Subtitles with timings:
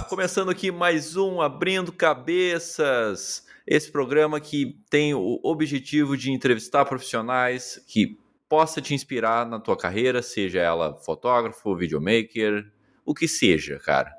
[0.00, 3.44] lá, começando aqui mais um Abrindo Cabeças.
[3.66, 9.76] Esse programa que tem o objetivo de entrevistar profissionais que possa te inspirar na tua
[9.76, 12.72] carreira, seja ela fotógrafo, videomaker,
[13.04, 14.10] o que seja, cara.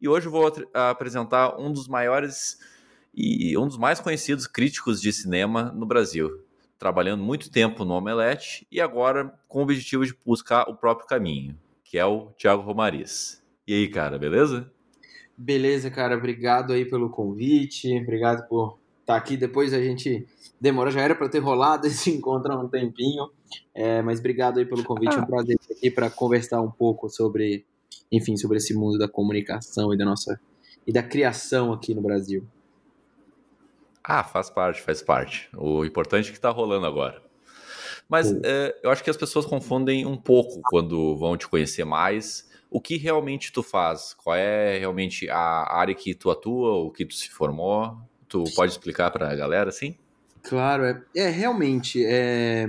[0.00, 2.58] E hoje eu vou apresentar um dos maiores
[3.14, 6.42] e um dos mais conhecidos críticos de cinema no Brasil,
[6.78, 11.58] trabalhando muito tempo no Omelete e agora com o objetivo de buscar o próprio caminho,
[11.84, 13.42] que é o Thiago Romariz.
[13.66, 14.72] E aí, cara, beleza?
[15.36, 19.36] Beleza, cara, obrigado aí pelo convite, obrigado por estar tá aqui.
[19.36, 20.26] Depois a gente
[20.60, 23.30] demora, já era para ter rolado esse encontro há um tempinho,
[23.74, 27.08] é, mas obrigado aí pelo convite, é um prazer estar aqui para conversar um pouco
[27.08, 27.66] sobre,
[28.10, 30.40] enfim, sobre esse mundo da comunicação e da nossa
[30.86, 32.46] e da criação aqui no Brasil.
[34.02, 35.48] Ah, faz parte, faz parte.
[35.56, 37.20] O importante é que está rolando agora.
[38.08, 42.45] Mas é, eu acho que as pessoas confundem um pouco quando vão te conhecer mais.
[42.70, 44.14] O que realmente tu faz?
[44.14, 47.96] Qual é realmente a área que tu atua, o que tu se formou?
[48.28, 49.96] Tu pode explicar para a galera, assim?
[50.42, 52.66] Claro, é, é realmente é,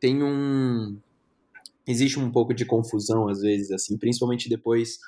[0.00, 0.98] tem um
[1.86, 4.98] existe um pouco de confusão às vezes assim, principalmente depois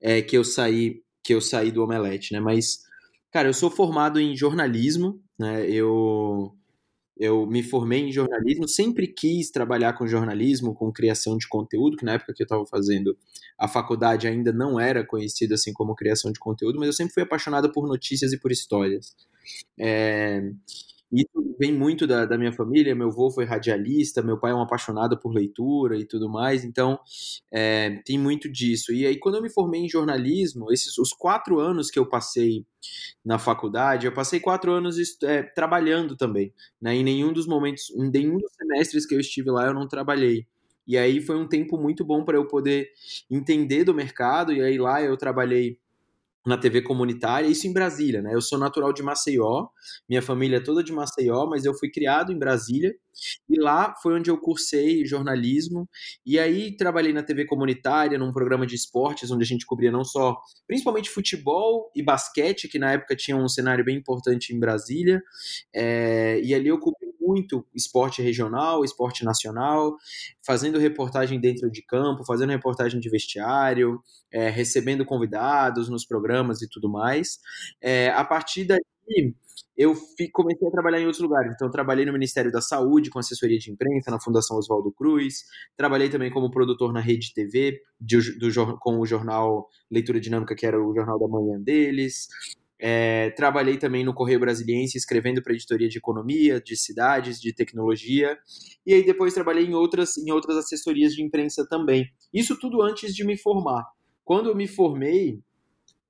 [0.00, 2.40] é, que eu saí que eu saí do Omelete, né?
[2.40, 2.80] Mas
[3.30, 5.68] cara, eu sou formado em jornalismo, né?
[5.70, 6.54] Eu
[7.20, 12.04] eu me formei em jornalismo, sempre quis trabalhar com jornalismo, com criação de conteúdo, que
[12.04, 13.14] na época que eu estava fazendo
[13.58, 17.22] a faculdade ainda não era conhecido assim como criação de conteúdo, mas eu sempre fui
[17.22, 19.14] apaixonada por notícias e por histórias.
[19.78, 20.50] É,
[21.12, 22.94] isso vem muito da, da, minha família.
[22.94, 26.64] Meu avô foi radialista, meu pai é um apaixonado por leitura e tudo mais.
[26.64, 26.98] Então,
[27.52, 28.92] é, tem muito disso.
[28.92, 32.64] E aí, quando eu me formei em jornalismo, esses os quatro anos que eu passei
[33.24, 36.54] na faculdade, eu passei quatro anos é, trabalhando também.
[36.80, 36.94] Né?
[36.94, 40.46] Em nenhum dos momentos, em nenhum dos semestres que eu estive lá, eu não trabalhei.
[40.86, 42.88] E aí foi um tempo muito bom para eu poder
[43.30, 44.52] entender do mercado.
[44.52, 45.78] E aí lá eu trabalhei
[46.46, 48.34] na TV comunitária, isso em Brasília, né?
[48.34, 49.68] Eu sou natural de Maceió,
[50.08, 52.94] minha família é toda de Maceió, mas eu fui criado em Brasília
[53.48, 55.88] e lá foi onde eu cursei jornalismo
[56.24, 60.04] e aí trabalhei na TV comunitária, num programa de esportes onde a gente cobria não
[60.04, 60.36] só,
[60.66, 65.22] principalmente futebol e basquete, que na época tinha um cenário bem importante em Brasília,
[65.74, 69.96] é, e ali eu cobri muito esporte regional, esporte nacional,
[70.44, 74.02] fazendo reportagem dentro de campo, fazendo reportagem de vestiário,
[74.32, 76.29] é, recebendo convidados nos programas
[76.62, 77.38] e tudo mais.
[77.80, 78.80] É, a partir daí,
[79.76, 79.94] eu
[80.32, 81.52] comecei a trabalhar em outros lugares.
[81.54, 85.44] Então, trabalhei no Ministério da Saúde, com assessoria de imprensa, na Fundação Oswaldo Cruz.
[85.76, 90.66] Trabalhei também como produtor na Rede TV, de, do, com o jornal Leitura Dinâmica, que
[90.66, 92.28] era o jornal da manhã deles.
[92.82, 98.38] É, trabalhei também no Correio Brasiliense, escrevendo para editoria de economia, de cidades, de tecnologia.
[98.86, 102.06] E aí depois trabalhei em outras, em outras assessorias de imprensa também.
[102.32, 103.84] Isso tudo antes de me formar.
[104.24, 105.40] Quando eu me formei,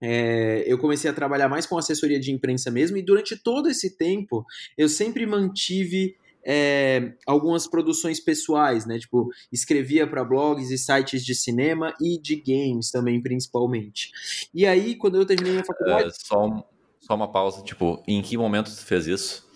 [0.00, 3.96] é, eu comecei a trabalhar mais com assessoria de imprensa mesmo, e durante todo esse
[3.96, 4.44] tempo
[4.76, 8.98] eu sempre mantive é, algumas produções pessoais, né?
[8.98, 14.10] Tipo, escrevia para blogs e sites de cinema e de games também, principalmente.
[14.54, 16.08] E aí, quando eu terminei a faculdade.
[16.08, 16.66] É, só,
[17.00, 19.46] só uma pausa, tipo, em que momento tu fez isso?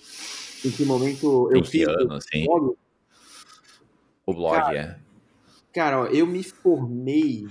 [0.64, 2.44] Em que momento eu em fiz ano, assim?
[2.44, 2.76] blog?
[4.26, 4.98] O blog, é.
[5.72, 7.46] Cara, ó, eu me formei.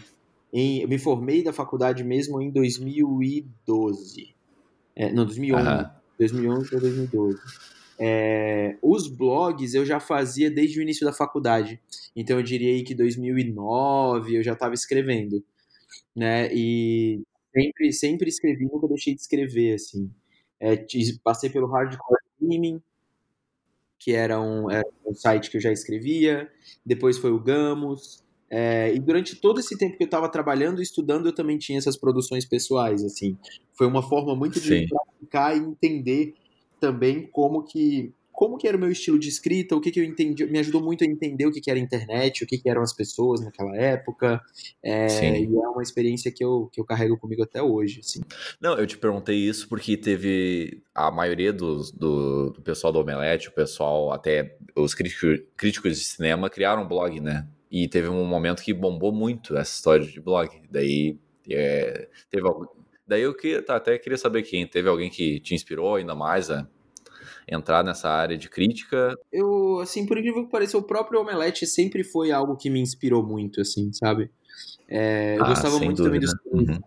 [0.53, 4.35] Em, eu me formei da faculdade mesmo em 2012.
[4.95, 5.67] É, não, 2011.
[5.67, 5.89] Uhum.
[6.19, 7.39] 2011 para 2012.
[7.99, 11.81] É, os blogs eu já fazia desde o início da faculdade.
[12.15, 15.43] Então eu diria aí que 2009 eu já estava escrevendo,
[16.15, 16.53] né?
[16.53, 20.11] E sempre, sempre escrevi, nunca deixei de escrever, assim.
[20.59, 20.85] É,
[21.23, 22.81] passei pelo Hardcore Gaming,
[23.99, 26.49] que era um, era um site que eu já escrevia.
[26.85, 28.22] Depois foi o Gamos.
[28.55, 31.79] É, e durante todo esse tempo que eu estava trabalhando e estudando, eu também tinha
[31.79, 33.35] essas produções pessoais, assim.
[33.73, 34.87] Foi uma forma muito de Sim.
[34.87, 36.35] praticar e entender
[36.79, 40.03] também como que como que era o meu estilo de escrita, o que, que eu
[40.03, 42.67] entendi, me ajudou muito a entender o que, que era a internet, o que, que
[42.67, 44.41] eram as pessoas naquela época,
[44.83, 48.21] é, e é uma experiência que eu, que eu carrego comigo até hoje, assim.
[48.59, 53.49] Não, eu te perguntei isso porque teve a maioria dos, do, do pessoal do Omelete,
[53.49, 58.23] o pessoal, até os críticos, críticos de cinema criaram um blog, né, e teve um
[58.23, 61.17] momento que bombou muito essa história de blog, daí
[61.49, 62.47] é, teve
[63.05, 64.65] Daí eu que, tá, até queria saber quem.
[64.65, 66.65] Teve alguém que te inspirou ainda mais a
[67.47, 69.13] entrar nessa área de crítica?
[69.31, 73.21] Eu, assim, por incrível que pareça, o próprio Omelete sempre foi algo que me inspirou
[73.21, 74.31] muito, assim, sabe?
[74.87, 76.27] É, eu ah, gostava muito dúvida.
[76.27, 76.79] também do, uhum.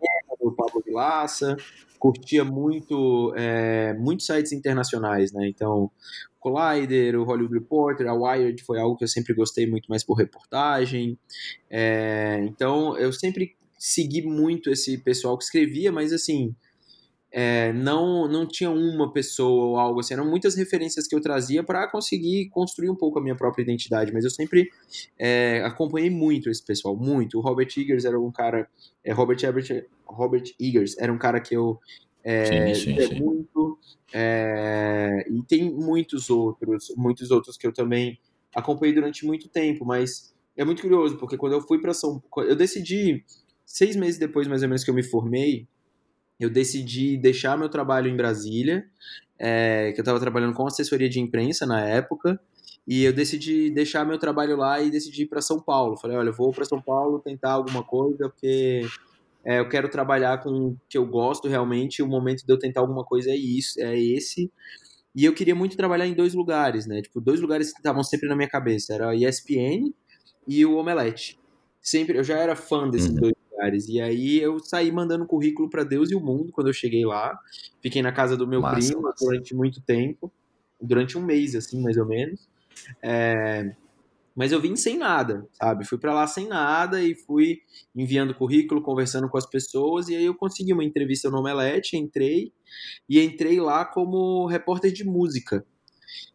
[0.51, 1.57] do Pablo Vilaça,
[1.99, 5.49] curtia muito é, muitos sites internacionais, né?
[5.49, 5.91] Então,
[6.39, 10.15] Collider, o Hollywood Reporter, a Wired foi algo que eu sempre gostei muito mais por
[10.15, 11.19] reportagem.
[11.69, 16.55] É, então, eu sempre segui muito esse pessoal que escrevia, mas assim,
[17.39, 21.63] é, não, não tinha uma pessoa ou algo assim, eram muitas referências que eu trazia
[21.63, 24.71] para conseguir construir um pouco a minha própria identidade, mas eu sempre
[25.19, 27.37] é, acompanhei muito esse pessoal, muito.
[27.37, 28.67] O Robert Eggers era um cara,
[29.05, 31.79] é, Robert, Ebert, Robert Eggers era um cara que eu
[32.25, 33.21] é, sim, sim, sim.
[33.21, 33.79] muito,
[34.15, 38.19] é, e tem muitos outros, muitos outros que eu também
[38.55, 42.49] acompanhei durante muito tempo, mas é muito curioso, porque quando eu fui para São Paulo,
[42.49, 43.23] eu decidi,
[43.67, 45.69] seis meses depois mais ou menos que eu me formei,
[46.39, 48.87] eu decidi deixar meu trabalho em Brasília,
[49.39, 52.41] é, que eu estava trabalhando com assessoria de imprensa na época,
[52.87, 55.97] e eu decidi deixar meu trabalho lá e decidi ir para São Paulo.
[55.97, 58.83] Falei, olha, vou para São Paulo tentar alguma coisa, porque
[59.45, 62.59] é, eu quero trabalhar com o que eu gosto realmente, e o momento de eu
[62.59, 64.51] tentar alguma coisa é isso, é esse.
[65.15, 67.01] E eu queria muito trabalhar em dois lugares, né?
[67.01, 68.93] Tipo, dois lugares que estavam sempre na minha cabeça.
[68.93, 69.91] Era a ESPN
[70.47, 71.39] e o Omelete.
[71.81, 73.21] Sempre, eu já era fã desses uhum.
[73.21, 73.89] dois lugares.
[73.89, 77.39] E aí eu saí mandando currículo para Deus e o mundo quando eu cheguei lá.
[77.83, 79.25] Fiquei na casa do meu massa, primo massa.
[79.25, 80.31] durante muito tempo,
[80.81, 82.49] durante um mês, assim, mais ou menos.
[83.03, 83.75] É...
[84.35, 85.87] Mas eu vim sem nada, sabe?
[85.87, 87.61] Fui para lá sem nada e fui
[87.95, 90.09] enviando currículo, conversando com as pessoas.
[90.09, 92.53] E aí eu consegui uma entrevista no Omelete, entrei.
[93.09, 95.65] E entrei lá como repórter de música.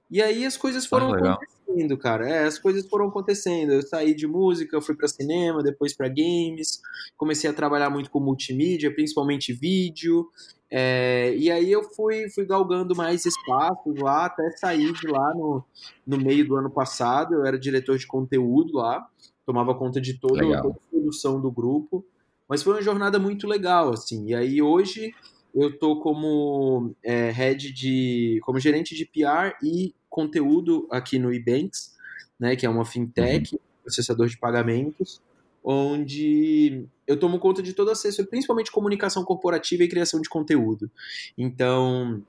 [0.09, 2.29] E aí as coisas foram ah, acontecendo, cara.
[2.29, 3.71] É, as coisas foram acontecendo.
[3.71, 6.81] Eu saí de música, fui para cinema, depois para games,
[7.15, 10.27] comecei a trabalhar muito com multimídia, principalmente vídeo.
[10.69, 15.63] É, e aí eu fui, fui galgando mais espaços lá, até sair de lá no,
[16.05, 17.35] no meio do ano passado.
[17.35, 19.05] Eu era diretor de conteúdo lá,
[19.45, 22.05] tomava conta de toda, toda a produção do grupo.
[22.49, 24.27] Mas foi uma jornada muito legal, assim.
[24.27, 25.13] E aí hoje
[25.53, 31.95] eu tô como é, head de, como gerente de PR e conteúdo aqui no eBanks,
[32.39, 33.59] né, que é uma fintech, uhum.
[33.83, 35.21] processador de pagamentos,
[35.63, 40.89] onde eu tomo conta de todo acesso, principalmente comunicação corporativa e criação de conteúdo.
[41.37, 42.23] Então,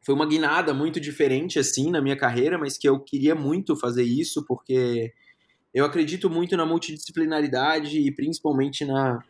[0.00, 4.04] foi uma guinada muito diferente assim na minha carreira, mas que eu queria muito fazer
[4.04, 5.12] isso porque
[5.72, 9.22] eu acredito muito na multidisciplinaridade e principalmente na,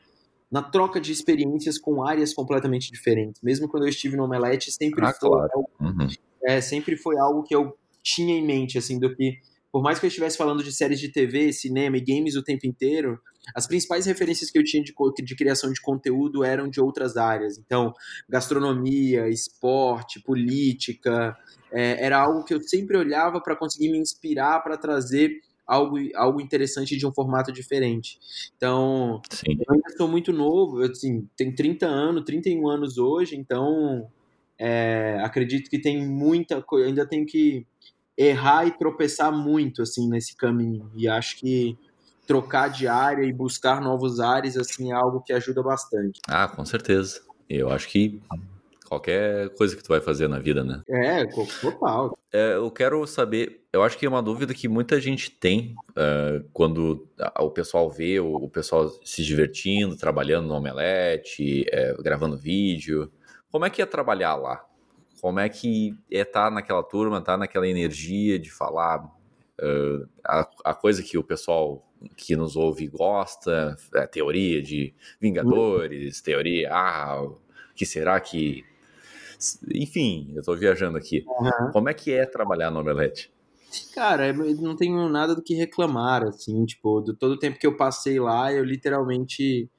[0.52, 3.40] na troca de experiências com áreas completamente diferentes.
[3.42, 5.50] Mesmo quando eu estive no Omelete, sempre ah, foi claro.
[5.54, 6.06] algo, uhum.
[6.44, 9.38] é, sempre foi algo que eu tinha em mente, assim, do que,
[9.72, 12.66] por mais que eu estivesse falando de séries de TV, cinema e games o tempo
[12.66, 13.18] inteiro,
[13.56, 14.92] as principais referências que eu tinha de,
[15.24, 17.56] de criação de conteúdo eram de outras áreas.
[17.56, 17.90] Então,
[18.28, 21.34] gastronomia, esporte, política,
[21.72, 25.30] é, era algo que eu sempre olhava para conseguir me inspirar para trazer
[25.66, 28.18] algo, algo interessante de um formato diferente.
[28.56, 29.58] Então, Sim.
[29.58, 34.08] eu ainda sou muito novo, assim, tenho 30 anos, 31 anos hoje, então
[34.58, 37.66] é, acredito que tem muita coisa, ainda tenho que
[38.16, 40.90] errar e tropeçar muito assim nesse caminho.
[40.94, 41.76] E acho que
[42.26, 46.20] trocar de área e buscar novos ares assim é algo que ajuda bastante.
[46.28, 47.20] Ah, com certeza.
[47.48, 48.20] Eu acho que
[48.92, 50.82] qualquer coisa que tu vai fazer na vida, né?
[50.86, 51.24] É,
[51.60, 52.18] total.
[52.30, 56.46] É, eu quero saber, eu acho que é uma dúvida que muita gente tem uh,
[56.52, 57.08] quando
[57.38, 63.10] o pessoal vê o, o, pessoal se divertindo, trabalhando no Omelete, é, gravando vídeo.
[63.50, 64.62] Como é que é trabalhar lá?
[65.22, 70.08] Como é que é estar tá naquela turma, estar tá naquela energia de falar uh,
[70.22, 71.82] a, a, coisa que o pessoal
[72.14, 77.26] que nos ouve gosta, a é, teoria de Vingadores, teoria, ah,
[77.74, 78.64] que será que.
[79.74, 81.24] Enfim, eu estou viajando aqui.
[81.26, 81.72] Uhum.
[81.72, 83.32] Como é que é trabalhar no Omelete?
[83.94, 87.66] Cara, eu não tenho nada do que reclamar, assim, tipo, do todo o tempo que
[87.66, 89.70] eu passei lá, eu literalmente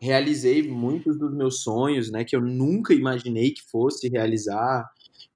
[0.00, 4.84] realizei muitos dos meus sonhos, né, que eu nunca imaginei que fosse realizar,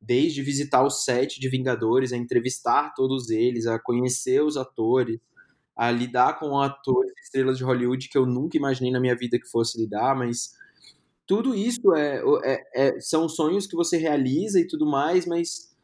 [0.00, 5.18] desde visitar o set de Vingadores, a entrevistar todos eles, a conhecer os atores,
[5.76, 9.48] a lidar com atores estrelas de Hollywood que eu nunca imaginei na minha vida que
[9.48, 10.55] fosse lidar, mas
[11.26, 15.74] tudo isso é, é, é são sonhos que você realiza e tudo mais, mas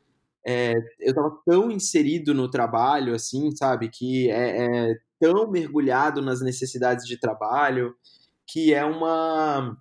[0.47, 6.41] é, eu estava tão inserido no trabalho, assim, sabe, que é, é tão mergulhado nas
[6.41, 7.95] necessidades de trabalho,
[8.47, 9.77] que é uma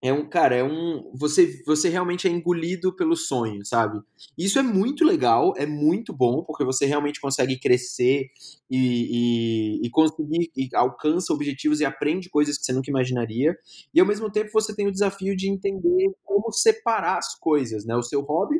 [0.00, 4.00] é um cara, é um você você realmente é engolido pelo sonho, sabe?
[4.36, 8.26] Isso é muito legal, é muito bom porque você realmente consegue crescer
[8.70, 13.56] e, e, e conseguir e alcança objetivos e aprende coisas que você nunca imaginaria.
[13.92, 17.96] E ao mesmo tempo você tem o desafio de entender como separar as coisas, né?
[17.96, 18.56] O seu hobby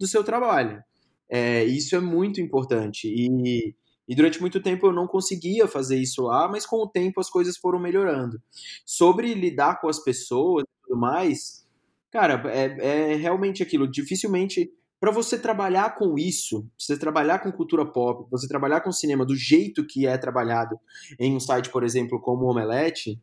[0.00, 0.82] do seu trabalho.
[1.30, 3.74] É, isso é muito importante e
[4.08, 7.28] e durante muito tempo eu não conseguia fazer isso lá, mas com o tempo as
[7.28, 8.40] coisas foram melhorando.
[8.86, 11.66] Sobre lidar com as pessoas tudo mais,
[12.10, 13.86] cara, é, é realmente aquilo.
[13.90, 19.24] Dificilmente, para você trabalhar com isso, você trabalhar com cultura pop, você trabalhar com cinema
[19.24, 20.78] do jeito que é trabalhado
[21.20, 23.20] em um site, por exemplo, como o Omelete,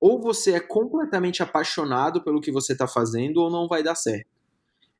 [0.00, 4.26] ou você é completamente apaixonado pelo que você está fazendo, ou não vai dar certo.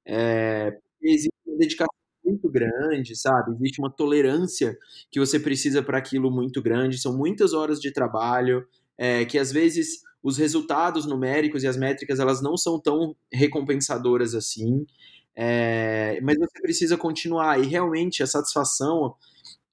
[0.06, 1.94] É, existe uma dedicação
[2.24, 3.52] muito grande, sabe?
[3.54, 4.76] Existe uma tolerância
[5.10, 6.98] que você precisa para aquilo muito grande.
[6.98, 12.18] São muitas horas de trabalho, é, que às vezes os resultados numéricos e as métricas
[12.18, 14.86] elas não são tão recompensadoras assim.
[15.36, 19.14] É, mas você precisa continuar e realmente a satisfação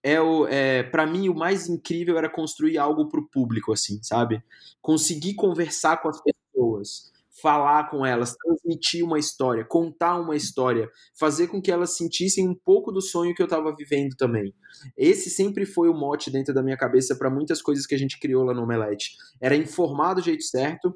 [0.04, 4.02] é o é, para mim o mais incrível era construir algo para o público assim
[4.02, 4.44] sabe
[4.82, 7.12] conseguir conversar com as pessoas
[7.42, 12.56] falar com elas, transmitir uma história, contar uma história, fazer com que elas sentissem um
[12.56, 14.54] pouco do sonho que eu estava vivendo também.
[14.98, 18.20] Esse sempre foi o mote dentro da minha cabeça para muitas coisas que a gente
[18.20, 19.12] criou lá no Omelete.
[19.40, 20.94] Era informar do jeito certo,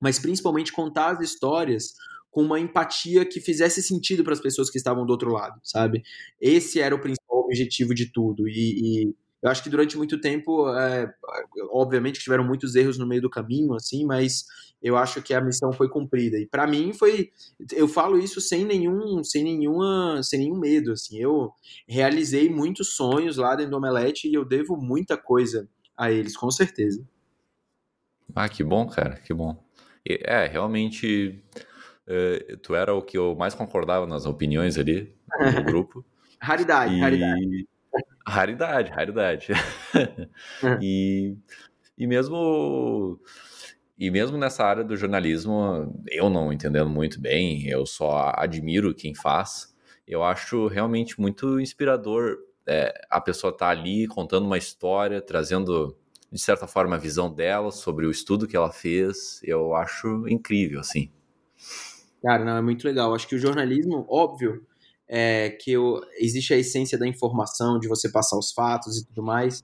[0.00, 1.94] mas principalmente contar as histórias
[2.30, 6.02] com uma empatia que fizesse sentido para as pessoas que estavam do outro lado, sabe?
[6.40, 8.48] Esse era o principal objetivo de tudo.
[8.48, 11.12] E, e eu acho que durante muito tempo, é,
[11.70, 14.46] obviamente que tiveram muitos erros no meio do caminho, assim, mas
[14.82, 16.36] eu acho que a missão foi cumprida.
[16.38, 17.30] E para mim foi,
[17.72, 21.18] eu falo isso sem nenhum, sem nenhuma, sem nenhum medo, assim.
[21.18, 21.52] Eu
[21.86, 26.50] realizei muitos sonhos lá dentro do Omelete e eu devo muita coisa a eles, com
[26.50, 27.06] certeza.
[28.34, 29.62] Ah, que bom, cara, que bom.
[30.04, 31.40] É, realmente,
[32.06, 35.14] é, tu era o que eu mais concordava nas opiniões ali
[35.54, 36.04] no grupo.
[36.40, 37.00] raridade, e...
[37.00, 37.68] raridade.
[38.26, 39.48] Raridade, raridade.
[40.80, 41.36] e,
[41.96, 43.20] e mesmo
[44.02, 49.14] e mesmo nessa área do jornalismo, eu não entendendo muito bem, eu só admiro quem
[49.14, 49.72] faz.
[50.04, 55.96] Eu acho realmente muito inspirador é, a pessoa estar tá ali contando uma história, trazendo
[56.32, 59.40] de certa forma a visão dela sobre o estudo que ela fez.
[59.44, 61.08] Eu acho incrível, assim.
[62.20, 63.14] Cara, não, é muito legal.
[63.14, 64.66] Acho que o jornalismo, óbvio,
[65.06, 69.22] é, que eu, existe a essência da informação, de você passar os fatos e tudo
[69.22, 69.62] mais.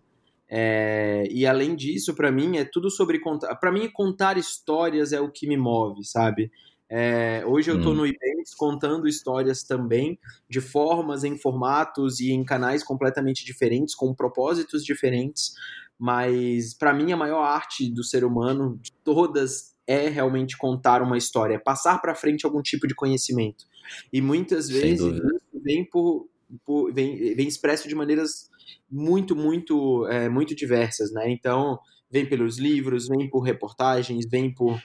[0.50, 3.54] É, e além disso, para mim, é tudo sobre contar.
[3.56, 6.50] Para mim, contar histórias é o que me move, sabe?
[6.90, 7.96] É, hoje eu estou hum.
[7.96, 14.14] no Ibanks contando histórias também, de formas, em formatos e em canais completamente diferentes, com
[14.14, 15.52] propósitos diferentes.
[15.98, 21.18] Mas para mim, a maior arte do ser humano, de todas, é realmente contar uma
[21.18, 23.66] história, é passar para frente algum tipo de conhecimento.
[24.12, 26.28] E muitas vezes isso vem por,
[26.64, 28.47] por vem, vem expresso de maneiras
[28.90, 31.30] muito, muito, é, muito diversas, né?
[31.30, 31.78] Então,
[32.10, 34.80] vem pelos livros, vem por reportagens, vem por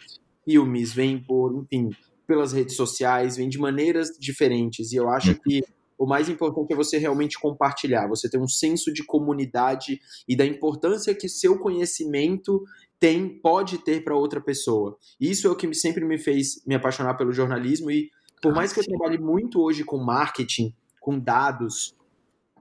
[0.45, 1.89] filmes, vem por, enfim,
[2.27, 4.91] pelas redes sociais, vem de maneiras diferentes.
[4.91, 5.39] E eu acho uhum.
[5.43, 5.61] que
[5.97, 10.45] o mais importante é você realmente compartilhar, você ter um senso de comunidade e da
[10.45, 12.61] importância que seu conhecimento
[12.99, 14.97] tem, pode ter para outra pessoa.
[15.19, 18.09] Isso é o que sempre me fez me apaixonar pelo jornalismo e
[18.41, 21.95] por mais que eu trabalhe muito hoje com marketing, com dados,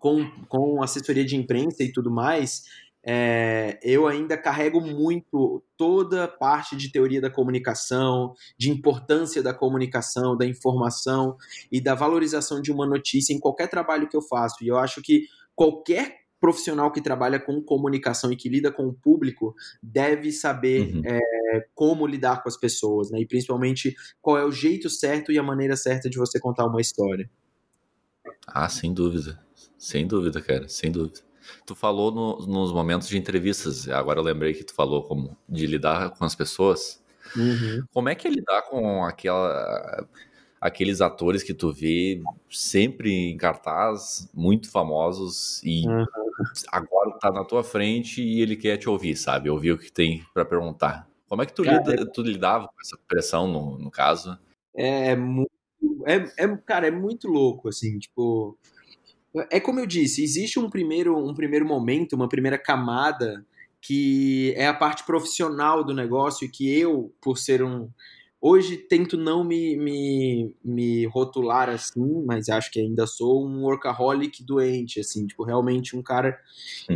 [0.03, 2.65] com, com assessoria de imprensa e tudo mais,
[3.05, 10.37] é, eu ainda carrego muito toda parte de teoria da comunicação, de importância da comunicação,
[10.37, 11.37] da informação
[11.71, 14.65] e da valorização de uma notícia em qualquer trabalho que eu faço.
[14.65, 18.93] E eu acho que qualquer profissional que trabalha com comunicação e que lida com o
[18.93, 21.03] público deve saber uhum.
[21.05, 23.21] é, como lidar com as pessoas, né?
[23.21, 26.81] E principalmente qual é o jeito certo e a maneira certa de você contar uma
[26.81, 27.31] história.
[28.47, 29.39] Ah, sem dúvida.
[29.83, 31.19] Sem dúvida, cara, sem dúvida.
[31.67, 35.67] Tu falou no, nos momentos de entrevistas, agora eu lembrei que tu falou como de
[35.67, 37.03] lidar com as pessoas.
[37.37, 37.85] Uhum.
[37.93, 40.07] Como é que é lidar com aquela
[40.61, 46.05] aqueles atores que tu vê sempre em cartaz, muito famosos, e uhum.
[46.71, 49.51] agora tá na tua frente e ele quer te ouvir, sabe?
[49.51, 51.09] Ouvir o que tem para perguntar.
[51.29, 54.39] Como é que tu, cara, lida, tu lidava com essa pressão no, no caso?
[54.77, 55.51] É muito.
[56.07, 58.57] É, é, cara, é muito louco, assim, tipo.
[59.51, 63.45] É como eu disse, existe um primeiro, um primeiro momento, uma primeira camada
[63.81, 67.89] que é a parte profissional do negócio e que eu, por ser um,
[68.45, 74.43] Hoje tento não me, me, me rotular assim, mas acho que ainda sou um workaholic
[74.43, 76.37] doente, assim, tipo, realmente um cara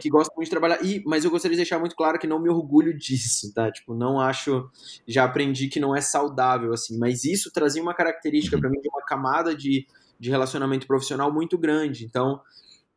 [0.00, 0.85] que gosta muito de trabalhar.
[0.85, 3.71] E, mas eu gostaria de deixar muito claro que não me orgulho disso, tá?
[3.71, 4.69] Tipo, não acho.
[5.07, 8.88] Já aprendi que não é saudável, assim, mas isso trazia uma característica para mim de
[8.88, 9.87] uma camada de,
[10.18, 12.04] de relacionamento profissional muito grande.
[12.04, 12.40] Então,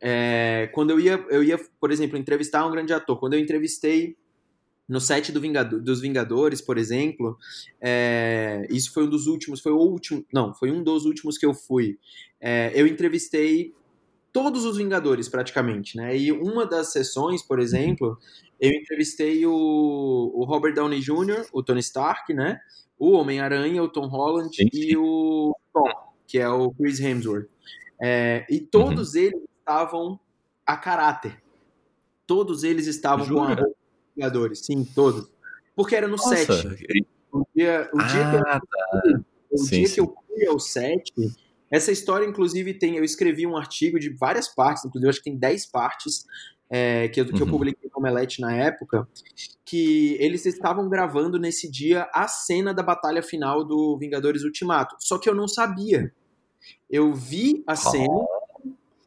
[0.00, 4.16] é, quando eu ia, eu ia, por exemplo, entrevistar um grande ator, quando eu entrevistei
[4.88, 7.38] no set do Vingador, dos Vingadores, por exemplo,
[7.80, 11.46] é, isso foi um dos últimos, foi o último, não, foi um dos últimos que
[11.46, 11.96] eu fui.
[12.40, 13.72] É, eu entrevistei
[14.32, 16.16] todos os Vingadores praticamente, né?
[16.16, 18.18] E uma das sessões, por exemplo,
[18.58, 19.52] eu entrevistei o,
[20.34, 22.58] o Robert Downey Jr., o Tony Stark, né?
[22.98, 24.70] O Homem-Aranha, o Tom Holland sim, sim.
[24.72, 25.84] e o Tom,
[26.30, 27.48] que é o Chris Hemsworth.
[28.00, 29.20] É, e todos uhum.
[29.20, 30.20] eles estavam
[30.64, 31.42] a caráter.
[32.24, 33.40] Todos eles estavam Jura?
[33.40, 33.80] com a roupa
[34.16, 35.28] Vingadores, sim, todos.
[35.74, 36.36] Porque era no Nossa.
[36.36, 37.06] set.
[37.32, 39.20] O dia, o dia ah, que eu, tá.
[39.52, 39.94] o sim, dia sim.
[39.94, 41.12] que eu fui ao set,
[41.70, 42.96] essa história, inclusive, tem.
[42.96, 46.26] Eu escrevi um artigo de várias partes, inclusive, acho que tem 10 partes.
[46.72, 47.40] É, que, eu, que uhum.
[47.40, 49.08] eu publiquei no Omelete na época,
[49.64, 54.94] que eles estavam gravando nesse dia a cena da batalha final do Vingadores Ultimato.
[55.00, 56.12] Só que eu não sabia.
[56.88, 58.26] Eu vi a cena,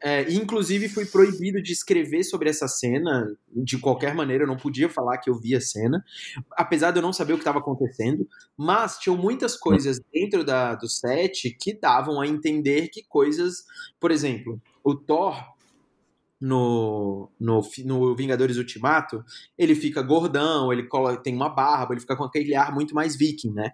[0.02, 4.88] é, inclusive fui proibido de escrever sobre essa cena de qualquer maneira, eu não podia
[4.88, 6.04] falar que eu vi a cena,
[6.52, 10.74] apesar de eu não saber o que estava acontecendo, mas tinham muitas coisas dentro da,
[10.74, 13.64] do set que davam a entender que coisas,
[13.98, 15.42] por exemplo, o Thor
[16.38, 19.24] no, no, no Vingadores Ultimato,
[19.56, 23.16] ele fica gordão, ele cola, tem uma barba, ele fica com aquele ar muito mais
[23.16, 23.72] viking, né?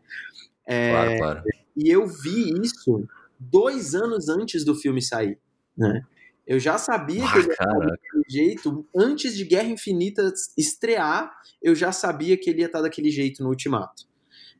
[0.64, 1.42] É, claro, claro.
[1.76, 3.08] E eu vi isso
[3.40, 5.38] dois anos antes do filme sair,
[5.76, 6.02] né?
[6.47, 8.88] Eu já sabia ah, que ele ia estar daquele jeito.
[8.97, 11.30] Antes de Guerra Infinita estrear,
[11.62, 14.11] eu já sabia que ele ia estar daquele jeito no Ultimato.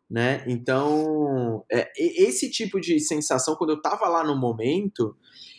[0.09, 0.45] Né?
[0.47, 5.17] Então, é, esse tipo de sensação, quando eu tava lá no momento,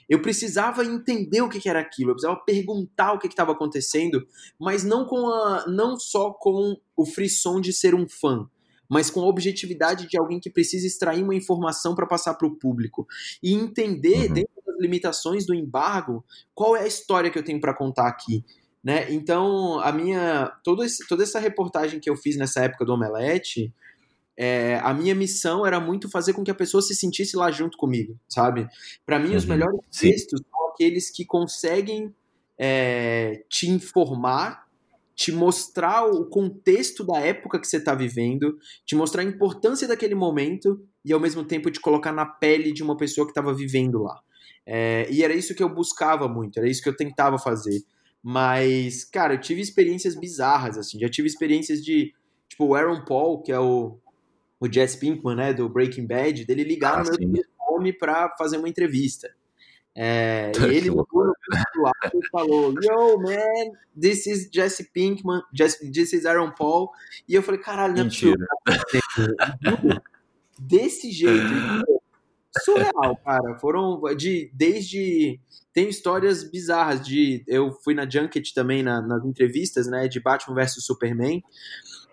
[0.10, 4.26] eu precisava entender o que, que era aquilo, eu precisava perguntar o que estava acontecendo,
[4.60, 8.46] mas não com a, não só com o frisson de ser um fã,
[8.92, 12.56] mas com a objetividade de alguém que precisa extrair uma informação para passar para o
[12.56, 13.08] público
[13.42, 14.34] e entender uhum.
[14.34, 18.44] dentro limitações do embargo, qual é a história que eu tenho para contar aqui?
[18.84, 19.12] Né?
[19.14, 23.72] Então, a minha todo esse, toda essa reportagem que eu fiz nessa época do Omelete,
[24.36, 27.78] é, a minha missão era muito fazer com que a pessoa se sentisse lá junto
[27.78, 28.68] comigo, sabe?
[29.06, 29.38] Para mim, uhum.
[29.38, 30.10] os melhores Sim.
[30.10, 32.14] textos são aqueles que conseguem
[32.58, 34.68] é, te informar,
[35.22, 40.16] te mostrar o contexto da época que você está vivendo, te mostrar a importância daquele
[40.16, 44.02] momento e ao mesmo tempo te colocar na pele de uma pessoa que estava vivendo
[44.02, 44.20] lá.
[44.66, 47.84] É, e era isso que eu buscava muito, era isso que eu tentava fazer.
[48.24, 50.98] Mas, cara, eu tive experiências bizarras, assim.
[50.98, 52.16] Já tive experiências de,
[52.50, 54.00] tipo, o Aaron Paul, que é o,
[54.60, 58.58] o Jesse Pinkman, né, do Breaking Bad, dele ligar ah, no meu telefone pra fazer
[58.58, 59.32] uma entrevista.
[59.94, 66.14] É, e ele ligou no lado e falou, Yo, man, this is Jesse Pinkman, this
[66.14, 66.90] is Aaron Paul.
[67.28, 68.38] E eu falei, caralho, não é possível.
[70.60, 71.44] Desse jeito
[72.64, 73.58] surreal, cara.
[73.60, 75.40] Foram de desde
[75.74, 80.56] tem histórias bizarras de eu fui na Junket também na, nas entrevistas, né, de Batman
[80.56, 81.42] vs Superman,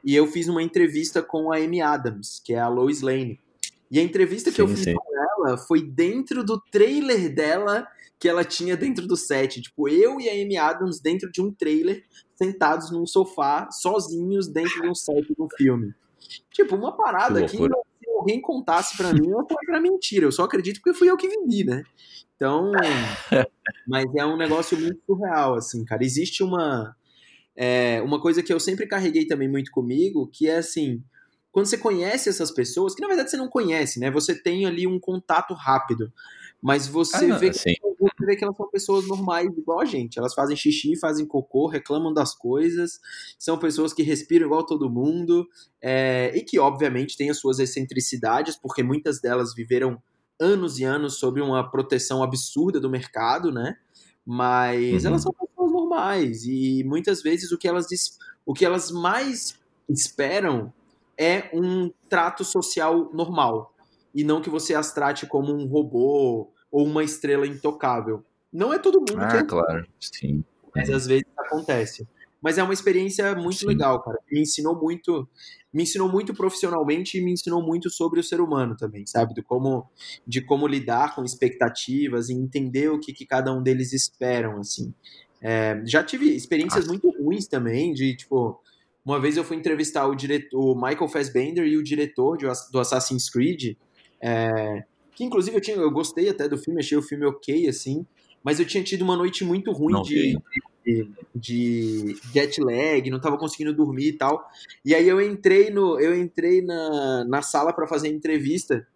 [0.05, 3.41] e eu fiz uma entrevista com a Amy Adams, que é a Lois Lane.
[3.91, 4.95] E a entrevista que sim, eu fiz sim.
[4.95, 5.03] com
[5.47, 7.87] ela foi dentro do trailer dela
[8.19, 9.61] que ela tinha dentro do set.
[9.61, 14.83] Tipo, eu e a Amy Adams dentro de um trailer, sentados num sofá, sozinhos dentro
[14.83, 15.95] de um set de um filme.
[16.51, 20.27] Tipo, uma parada que, que alguém contasse para mim, eu era mentira.
[20.27, 21.83] Eu só acredito porque fui eu que vivi, né?
[22.35, 22.73] Então,
[23.87, 26.05] mas é um negócio muito surreal, assim, cara.
[26.05, 26.97] Existe uma
[27.61, 31.03] é, uma coisa que eu sempre carreguei também muito comigo, que é assim,
[31.53, 34.11] quando você conhece essas pessoas, que na verdade você não conhece, né?
[34.11, 36.13] Você tem ali um contato rápido,
[36.61, 37.59] mas você ah, vê que
[37.99, 40.19] você vê que elas são pessoas normais igual a gente.
[40.19, 43.01] Elas fazem xixi, fazem cocô, reclamam das coisas,
[43.39, 45.49] são pessoas que respiram igual todo mundo,
[45.81, 50.01] é, e que, obviamente, têm as suas excentricidades, porque muitas delas viveram
[50.41, 53.77] anos e anos sob uma proteção absurda do mercado, né?
[54.25, 55.11] Mas uhum.
[55.11, 57.87] elas são pessoas normais, e muitas vezes o que elas,
[58.45, 59.59] o que elas mais
[59.89, 60.73] esperam
[61.19, 63.75] é um trato social normal,
[64.15, 68.25] e não que você as trate como um robô ou uma estrela intocável.
[68.53, 69.45] Não é todo mundo ah, que é.
[69.45, 70.45] claro, sim.
[70.75, 72.07] Mas às vezes acontece.
[72.41, 73.67] Mas é uma experiência muito sim.
[73.67, 74.19] legal, cara.
[74.31, 75.29] Me ensinou muito,
[75.73, 79.35] me ensinou muito profissionalmente e me ensinou muito sobre o ser humano também, sabe?
[79.35, 79.91] De como,
[80.27, 84.95] de como lidar com expectativas e entender o que, que cada um deles esperam, assim.
[85.41, 88.61] É, já tive experiências muito ruins também, de tipo,
[89.09, 92.79] uma vez eu fui entrevistar o diretor, o Michael Fassbender e o diretor de, do
[92.79, 93.75] Assassin's Creed.
[94.21, 98.05] É, que inclusive eu, tinha, eu gostei até do filme, achei o filme ok, assim,
[98.45, 100.39] mas eu tinha tido uma noite muito ruim de,
[100.85, 104.47] de, de, jet lag, não tava conseguindo dormir e tal.
[104.85, 108.87] E aí eu entrei no, eu entrei na, na sala para fazer entrevista.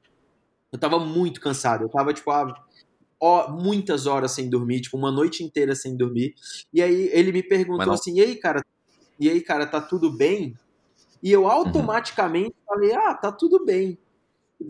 [0.71, 2.53] Eu tava muito cansado, eu tava tipo ah,
[3.19, 6.35] ó, muitas horas sem dormir, tipo uma noite inteira sem dormir.
[6.71, 7.95] E aí ele me perguntou não...
[7.95, 8.63] assim: "E aí, cara,
[9.27, 10.55] e aí, cara, tá tudo bem?"
[11.23, 12.67] E eu automaticamente uhum.
[12.67, 13.99] falei: "Ah, tá tudo bem."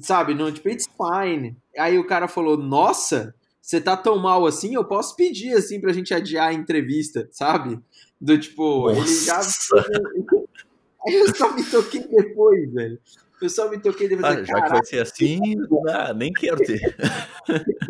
[0.01, 0.35] sabe?
[0.35, 1.57] No, tipo, it's fine.
[1.77, 5.93] Aí o cara falou, nossa, você tá tão mal assim, eu posso pedir, assim, pra
[5.93, 7.79] gente adiar a entrevista, sabe?
[8.21, 9.01] Do tipo, nossa.
[9.01, 9.41] ele já...
[11.05, 12.97] Aí eu só me toquei depois, velho.
[13.41, 14.25] Eu só me toquei depois.
[14.25, 15.41] Ah, já que vai ser assim,
[15.89, 16.79] ah, nem quero ter.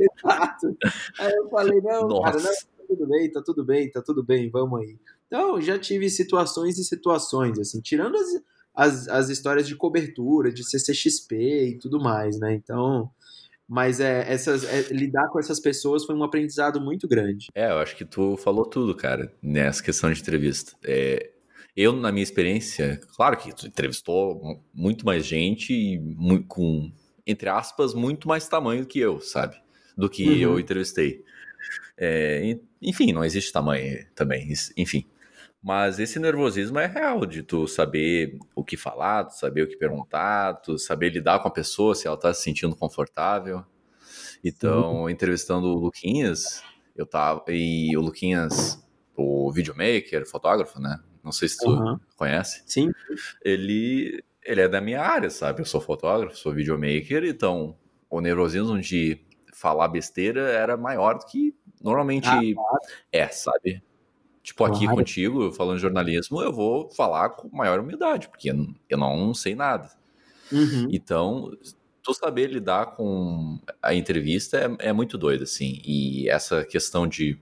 [0.01, 0.75] Exato.
[1.19, 2.23] Aí eu falei, não, nossa.
[2.23, 4.97] cara, não, tá tudo bem, tá tudo bem, tá tudo bem, vamos aí.
[5.33, 8.29] Então, já tive situações e situações, assim, tirando as,
[8.75, 12.53] as, as histórias de cobertura, de CCXP e tudo mais, né?
[12.53, 13.11] Então,
[13.67, 17.47] mas é, essas, é, lidar com essas pessoas foi um aprendizado muito grande.
[17.55, 20.77] É, eu acho que tu falou tudo, cara, nessa questão de entrevista.
[20.85, 21.31] É,
[21.75, 26.93] eu, na minha experiência, claro que tu entrevistou muito mais gente e muito, com,
[27.27, 29.57] entre aspas, muito mais tamanho que eu, sabe?
[29.97, 30.37] Do que uhum.
[30.37, 31.25] eu entrevistei.
[31.97, 35.07] É, enfim, não existe tamanho também, enfim.
[35.63, 39.77] Mas esse nervosismo é real, de tu saber o que falar, tu saber o que
[39.77, 43.65] perguntar, tu saber lidar com a pessoa se ela tá se sentindo confortável.
[44.43, 45.13] Então, Sim.
[45.13, 46.65] entrevistando o Luquinhas,
[46.97, 47.45] eu tava.
[47.49, 48.83] E o Luquinhas,
[49.17, 50.99] o videomaker, fotógrafo, né?
[51.23, 51.99] Não sei se tu uhum.
[52.17, 52.65] conhece.
[52.67, 52.91] Sim.
[53.45, 55.61] Ele, ele é da minha área, sabe?
[55.61, 57.77] Eu sou fotógrafo, sou videomaker, então
[58.11, 62.41] o nervosismo de falar besteira era maior do que normalmente ah,
[63.13, 63.81] é, sabe?
[64.43, 64.97] Tipo, aqui claro.
[64.97, 68.51] contigo, falando de jornalismo, eu vou falar com maior humildade, porque
[68.89, 69.89] eu não sei nada.
[70.51, 70.89] Uhum.
[70.91, 71.51] Então,
[72.03, 75.81] tu saber lidar com a entrevista é, é, muito doido, assim.
[75.85, 77.39] E essa questão de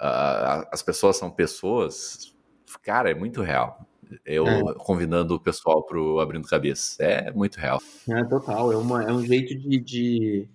[0.00, 2.34] uh, as pessoas são pessoas,
[2.82, 3.86] cara, é muito real.
[4.26, 4.74] Eu é.
[4.74, 7.02] convidando o pessoal pro Abrindo Cabeça.
[7.02, 7.80] É muito real.
[8.08, 8.72] É, total.
[8.72, 10.48] É, uma, é um jeito de, de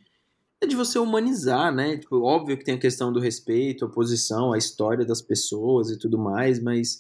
[0.66, 1.98] é de você humanizar, né?
[1.98, 5.98] Tipo, óbvio que tem a questão do respeito, a posição, a história das pessoas e
[5.98, 7.00] tudo mais, mas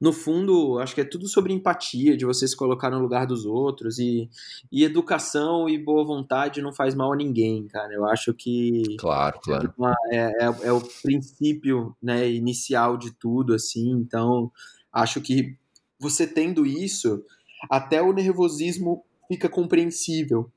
[0.00, 3.44] no fundo, acho que é tudo sobre empatia, de você se colocar no lugar dos
[3.44, 4.30] outros e,
[4.70, 7.92] e educação e boa vontade não faz mal a ninguém, cara.
[7.92, 9.72] Eu acho que claro, claro.
[10.12, 13.90] É, é, é o princípio, né, inicial de tudo, assim.
[13.90, 14.52] Então,
[14.92, 15.56] acho que
[15.98, 17.24] você tendo isso,
[17.70, 20.50] até o nervosismo fica compreensível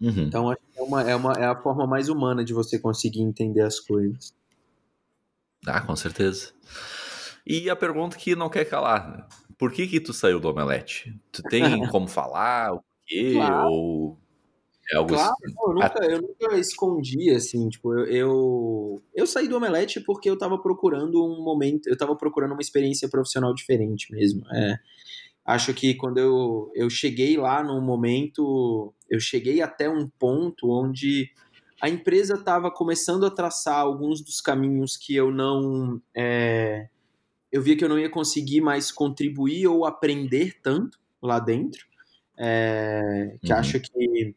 [0.00, 0.24] Uhum.
[0.24, 0.56] Então é,
[0.86, 4.34] uma, é, uma, é a forma mais humana de você conseguir entender as coisas.
[5.66, 6.52] Ah, com certeza.
[7.46, 9.24] E a pergunta que não quer calar, né?
[9.58, 11.14] por que que tu saiu do Omelete?
[11.32, 13.32] Tu tem como falar o quê?
[13.34, 13.70] Claro.
[13.70, 14.18] Ou
[14.92, 15.54] é algo claro, assim?
[15.58, 20.38] eu, nunca, eu nunca escondi, assim, tipo, eu, eu, eu, saí do Omelete porque eu
[20.38, 24.78] tava procurando um momento, eu tava procurando uma experiência profissional diferente mesmo, é
[25.46, 31.30] acho que quando eu, eu cheguei lá num momento, eu cheguei até um ponto onde
[31.80, 36.00] a empresa estava começando a traçar alguns dos caminhos que eu não.
[36.14, 36.88] É,
[37.52, 41.86] eu via que eu não ia conseguir mais contribuir ou aprender tanto lá dentro.
[42.38, 43.58] É, que uhum.
[43.58, 44.34] acho que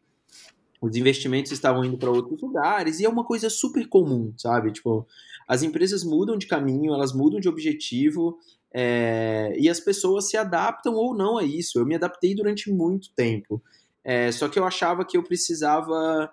[0.81, 4.71] os investimentos estavam indo para outros lugares e é uma coisa super comum, sabe?
[4.71, 5.05] Tipo,
[5.49, 8.37] as empresas mudam de caminho, elas mudam de objetivo,
[8.71, 11.79] é, e as pessoas se adaptam ou não a isso.
[11.79, 13.59] Eu me adaptei durante muito tempo.
[14.03, 16.31] É, só que eu achava que eu precisava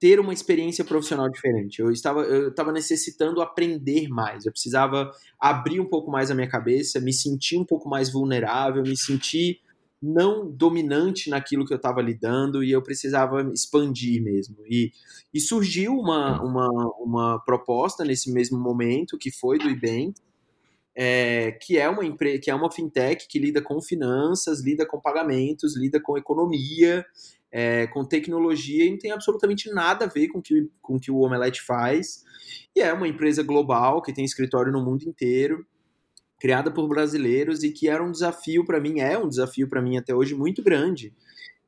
[0.00, 1.78] ter uma experiência profissional diferente.
[1.78, 4.44] Eu estava, eu estava necessitando aprender mais.
[4.44, 8.82] Eu precisava abrir um pouco mais a minha cabeça, me sentir um pouco mais vulnerável,
[8.82, 9.60] me sentir
[10.02, 14.56] não dominante naquilo que eu estava lidando e eu precisava expandir mesmo.
[14.66, 14.90] E,
[15.32, 20.12] e surgiu uma, uma, uma proposta nesse mesmo momento, que foi do IBEM,
[20.94, 25.00] é, que é uma empresa, que é uma fintech que lida com finanças, lida com
[25.00, 27.06] pagamentos, lida com economia,
[27.50, 31.20] é, com tecnologia e não tem absolutamente nada a ver com que, com que o
[31.20, 32.24] Omelete faz.
[32.74, 35.66] E é uma empresa global que tem escritório no mundo inteiro,
[36.42, 39.96] criada por brasileiros e que era um desafio para mim, é um desafio para mim
[39.96, 41.14] até hoje muito grande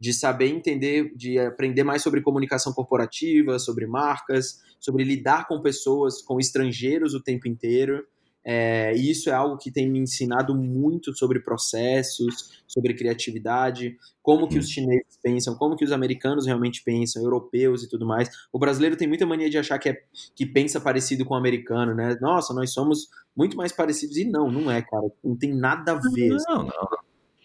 [0.00, 6.20] de saber entender, de aprender mais sobre comunicação corporativa, sobre marcas, sobre lidar com pessoas,
[6.20, 8.04] com estrangeiros o tempo inteiro.
[8.44, 14.46] É, e isso é algo que tem me ensinado muito sobre processos, sobre criatividade, como
[14.46, 18.28] que os chineses pensam, como que os americanos realmente pensam, europeus e tudo mais.
[18.52, 20.02] O brasileiro tem muita mania de achar que, é,
[20.36, 22.16] que pensa parecido com o americano, né?
[22.20, 24.16] Nossa, nós somos muito mais parecidos.
[24.18, 25.10] E não, não é, cara.
[25.22, 26.36] Não tem nada a ver.
[26.46, 26.88] Não, não.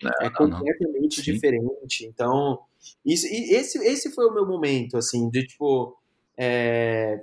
[0.01, 0.11] não.
[0.21, 2.05] é completamente diferente.
[2.05, 2.59] Então,
[3.05, 5.97] isso, e esse, esse foi o meu momento, assim, de tipo.
[6.41, 7.21] É,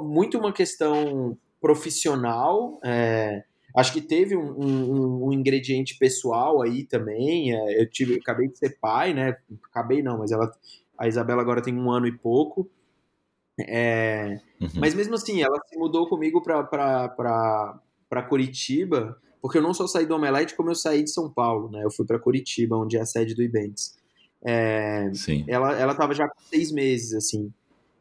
[0.00, 2.80] muito uma questão profissional.
[2.84, 3.42] É,
[3.76, 7.54] acho que teve um, um, um, ingrediente pessoal aí também.
[7.54, 9.36] É, eu tive, acabei de ser pai, né?
[9.70, 10.50] Acabei não, mas ela,
[10.98, 12.68] a Isabela agora tem um ano e pouco.
[13.60, 14.68] É, uhum.
[14.76, 20.14] Mas mesmo assim, ela se mudou comigo para Curitiba, porque eu não só saí do
[20.14, 21.82] Omelete, como eu saí de São Paulo, né?
[21.84, 23.96] Eu fui para Curitiba, onde é a sede do Ibentes.
[24.44, 25.44] É, Sim.
[25.48, 27.52] Ela, ela tava já com seis meses, assim.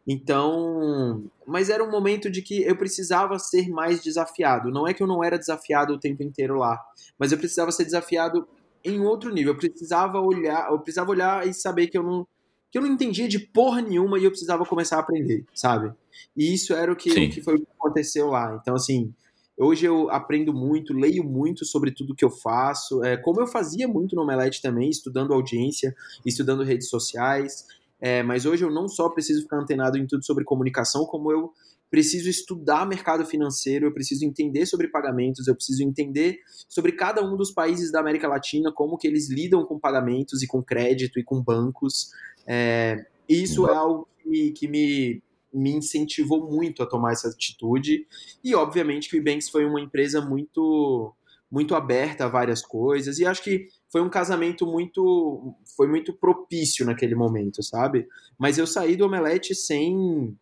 [0.07, 4.71] Então, mas era um momento de que eu precisava ser mais desafiado.
[4.71, 6.81] Não é que eu não era desafiado o tempo inteiro lá,
[7.19, 8.47] mas eu precisava ser desafiado
[8.85, 9.51] em outro nível.
[9.53, 12.25] Eu precisava olhar, eu precisava olhar e saber que eu não
[12.69, 15.93] que eu não entendia de porra nenhuma e eu precisava começar a aprender, sabe?
[16.35, 18.59] E isso era o que, o que foi o que aconteceu lá.
[18.61, 19.13] Então, assim,
[19.59, 23.87] Hoje eu aprendo muito, leio muito sobre tudo que eu faço, é, como eu fazia
[23.87, 27.65] muito no Omelete também, estudando audiência, estudando redes sociais.
[27.99, 31.51] É, mas hoje eu não só preciso ficar antenado em tudo sobre comunicação, como eu
[31.89, 37.38] preciso estudar mercado financeiro, eu preciso entender sobre pagamentos, eu preciso entender sobre cada um
[37.38, 41.23] dos países da América Latina, como que eles lidam com pagamentos e com crédito e
[41.23, 42.12] com bancos.
[42.45, 48.05] É, isso é algo que, que me, me incentivou muito a tomar essa atitude.
[48.43, 51.13] E, obviamente, que o Banks foi uma empresa muito
[51.49, 53.19] muito aberta a várias coisas.
[53.19, 58.08] E acho que foi um casamento muito foi muito propício naquele momento, sabe?
[58.38, 60.38] Mas eu saí do Omelete sem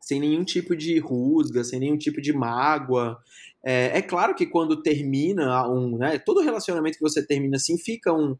[0.00, 3.18] sem nenhum tipo de rusga, sem nenhum tipo de mágoa.
[3.64, 8.12] É, é claro que quando termina um, né, todo relacionamento que você termina assim fica
[8.12, 8.36] um,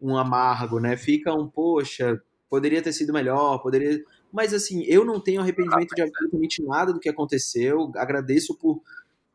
[0.00, 0.96] um amargo, né?
[0.96, 4.00] Fica um, poxa, poderia ter sido melhor, poderia.
[4.32, 7.90] Mas assim, eu não tenho arrependimento de absolutamente nada do que aconteceu.
[7.96, 8.80] Agradeço por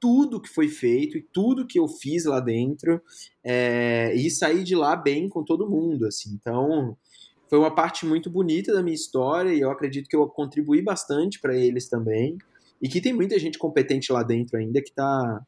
[0.04, 3.02] tudo que foi feito e tudo que eu fiz lá dentro
[3.42, 6.34] é, e sair de lá bem com todo mundo, assim.
[6.34, 6.98] Então,
[7.50, 11.40] foi uma parte muito bonita da minha história e eu acredito que eu contribuí bastante
[11.40, 12.38] para eles também.
[12.82, 15.42] E que tem muita gente competente lá dentro ainda que tá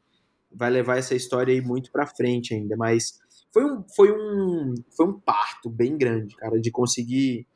[0.50, 3.18] vai levar essa história aí muito para frente ainda, mas
[3.52, 7.46] foi um, foi um foi um parto bem grande, cara, de conseguir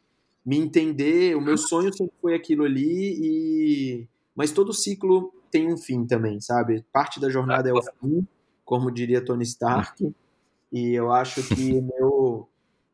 [0.44, 1.34] me entender.
[1.34, 6.40] O meu sonho sempre foi aquilo ali e mas todo ciclo tem um fim também,
[6.40, 6.84] sabe?
[6.92, 8.26] Parte da jornada é o fim,
[8.64, 10.14] como diria Tony Stark.
[10.72, 12.48] E eu acho que meu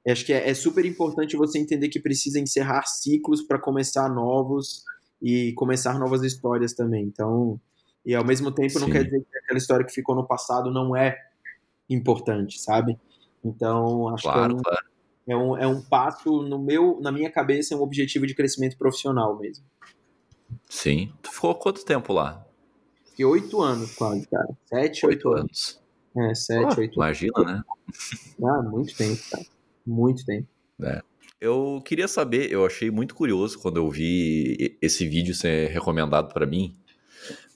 [0.09, 4.85] Acho que é, é super importante você entender que precisa encerrar ciclos para começar novos
[5.21, 7.05] e começar novas histórias também.
[7.05, 7.61] Então,
[8.05, 8.81] e ao mesmo tempo Sim.
[8.81, 11.17] não quer dizer que aquela história que ficou no passado não é
[11.91, 12.97] importante, sabe?
[13.45, 14.87] Então, acho claro, que é um, claro.
[15.27, 18.79] é um, é um passo no meu, na minha cabeça, é um objetivo de crescimento
[18.79, 19.65] profissional mesmo.
[20.69, 21.13] Sim.
[21.21, 22.46] Tu ficou quanto tempo lá?
[23.17, 24.49] Fiquei oito anos quase, cara.
[24.67, 25.81] Sete, oito, oito anos.
[26.15, 26.31] anos.
[26.31, 27.53] É, sete, oito Imagina, anos.
[27.53, 27.63] né?
[28.45, 30.49] Ah, muito tempo, cara muito tempo.
[30.83, 31.01] É.
[31.41, 36.47] Eu queria saber, eu achei muito curioso quando eu vi esse vídeo ser recomendado para
[36.47, 36.75] mim,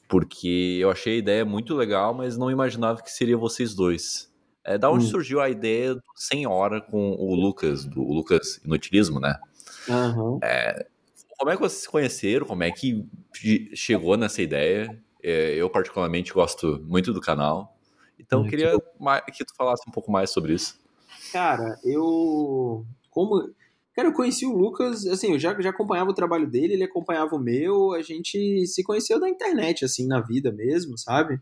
[0.09, 4.31] porque eu achei a ideia muito legal, mas não imaginava que seria vocês dois.
[4.63, 5.09] É, da onde hum.
[5.09, 9.35] surgiu a ideia do Senhora com o Lucas, do Lucas Inutilismo, né?
[9.89, 10.39] Uhum.
[10.43, 10.87] É,
[11.39, 12.47] como é que vocês se conheceram?
[12.47, 13.09] Como é que
[13.75, 15.03] chegou nessa ideia?
[15.23, 17.77] É, eu, particularmente, gosto muito do canal.
[18.19, 18.73] Então, eu queria
[19.33, 20.79] que tu falasse um pouco mais sobre isso.
[21.33, 22.85] Cara, eu.
[23.11, 23.53] Como.
[23.95, 27.35] Cara, eu conheci o Lucas, assim, eu já, já acompanhava o trabalho dele, ele acompanhava
[27.35, 31.41] o meu, a gente se conheceu da internet, assim, na vida mesmo, sabe?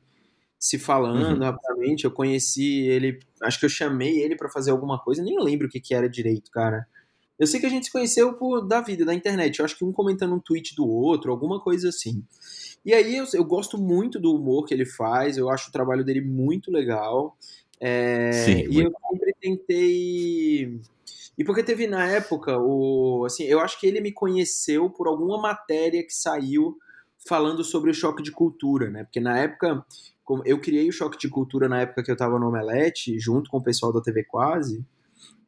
[0.59, 1.45] Se falando uhum.
[1.45, 5.67] rapidamente, eu conheci ele, acho que eu chamei ele para fazer alguma coisa, nem lembro
[5.67, 6.87] o que, que era direito, cara.
[7.39, 9.85] Eu sei que a gente se conheceu por, da vida, da internet, eu acho que
[9.85, 12.25] um comentando um tweet do outro, alguma coisa assim.
[12.85, 16.05] E aí eu, eu gosto muito do humor que ele faz, eu acho o trabalho
[16.05, 17.37] dele muito legal.
[17.81, 20.81] É, Sim, e eu sempre tentei.
[21.37, 23.25] E porque teve na época o.
[23.25, 26.77] Assim, eu acho que ele me conheceu por alguma matéria que saiu
[27.29, 29.05] falando sobre o choque de cultura, né?
[29.05, 29.85] Porque na época.
[30.45, 33.57] Eu criei o choque de cultura na época que eu tava no Omelete, junto com
[33.57, 34.85] o pessoal da TV Quase.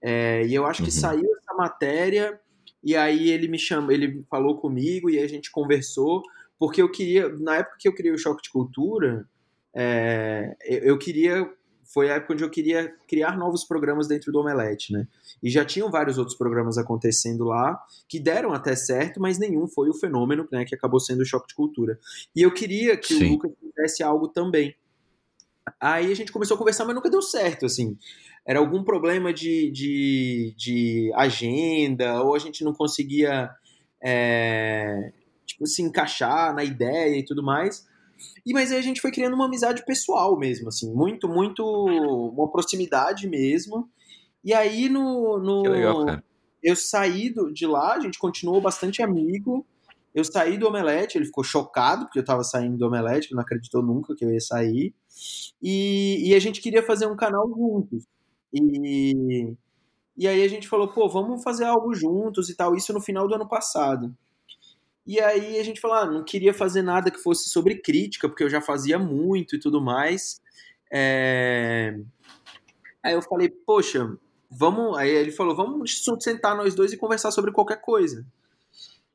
[0.00, 0.96] É, e eu acho que uhum.
[0.96, 2.40] saiu essa matéria,
[2.82, 6.22] e aí ele me chamou, ele falou comigo e a gente conversou,
[6.60, 9.26] porque eu queria, na época que eu criei o choque de cultura,
[9.74, 11.50] é, eu queria
[11.92, 15.08] foi a época onde eu queria criar novos programas dentro do Omelete, né?
[15.42, 17.76] E já tinham vários outros programas acontecendo lá,
[18.08, 21.48] que deram até certo, mas nenhum foi o fenômeno, né, que acabou sendo o choque
[21.48, 21.98] de cultura.
[22.36, 23.26] E eu queria que Sim.
[23.26, 24.76] o Lucas fizesse algo também.
[25.80, 27.98] Aí a gente começou a conversar, mas nunca deu certo, assim.
[28.46, 33.50] Era algum problema de, de, de agenda, ou a gente não conseguia
[34.00, 35.12] é,
[35.60, 37.86] tipo, se encaixar na ideia e tudo mais.
[38.44, 42.50] E mas aí a gente foi criando uma amizade pessoal mesmo, assim, muito, muito uma
[42.50, 43.88] proximidade mesmo.
[44.42, 46.24] E aí no, no que legal, cara.
[46.62, 49.66] eu saí do, de lá, a gente continuou bastante amigo.
[50.12, 53.42] Eu saí do Omelete, ele ficou chocado porque eu tava saindo do Omelete, ele não
[53.42, 54.92] acreditou nunca que eu ia sair.
[55.62, 58.04] E, e a gente queria fazer um canal juntos.
[58.52, 59.54] E,
[60.16, 62.74] e aí a gente falou, pô, vamos fazer algo juntos e tal.
[62.74, 64.12] Isso no final do ano passado.
[65.10, 68.44] E aí a gente falou, ah, não queria fazer nada que fosse sobre crítica, porque
[68.44, 70.40] eu já fazia muito e tudo mais.
[70.88, 71.98] É...
[73.02, 74.16] Aí eu falei, poxa,
[74.48, 74.96] vamos.
[74.96, 78.24] Aí ele falou, vamos sentar nós dois e conversar sobre qualquer coisa.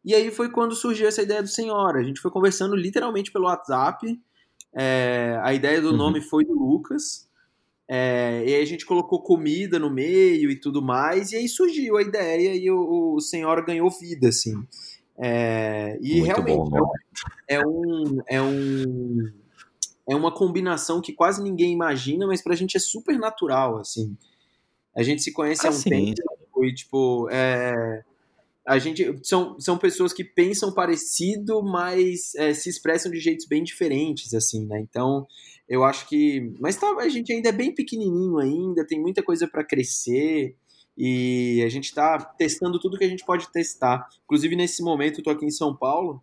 [0.04, 2.00] E aí foi quando surgiu essa ideia do Senhora.
[2.00, 4.22] A gente foi conversando literalmente pelo WhatsApp.
[4.74, 5.40] É...
[5.44, 5.96] a ideia do uhum.
[5.96, 7.26] nome foi do Lucas.
[7.88, 8.44] É...
[8.46, 11.32] e aí a gente colocou comida no meio e tudo mais.
[11.32, 14.62] E aí surgiu a ideia e o, o Senhora ganhou vida, assim.
[15.18, 16.92] É, e Muito realmente bom,
[17.48, 19.32] é, um, é um.
[20.10, 24.16] é uma combinação que quase ninguém imagina, mas pra gente é super natural, assim.
[24.96, 25.90] A gente se conhece Ah, há um sim.
[25.90, 28.04] tempo e, tipo, é,
[28.66, 33.64] a gente são, são pessoas que pensam parecido, mas é, se expressam de jeitos bem
[33.64, 34.80] diferentes, assim, né?
[34.80, 35.28] Então,
[35.70, 36.54] eu acho que.
[36.60, 40.56] Mas tá, a gente ainda é bem pequenininho ainda, tem muita coisa pra crescer.
[40.98, 44.08] E a gente tá testando tudo que a gente pode testar.
[44.24, 46.22] Inclusive, nesse momento, eu tô aqui em São Paulo.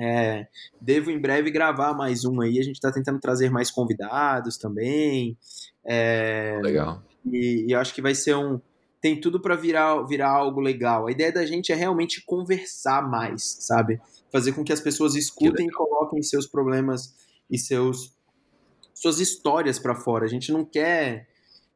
[0.00, 0.46] É,
[0.80, 2.60] devo em breve gravar mais um aí.
[2.60, 5.36] A gente tá tentando trazer mais convidados também.
[5.84, 7.02] É, Legal.
[7.26, 8.60] e, e eu acho que vai ser um.
[9.00, 11.06] Tem tudo para virar, virar algo legal.
[11.06, 14.00] A ideia da gente é realmente conversar mais, sabe?
[14.30, 17.14] Fazer com que as pessoas escutem e coloquem seus problemas
[17.50, 18.16] e seus
[18.94, 20.24] suas histórias para fora.
[20.24, 21.28] A gente não quer.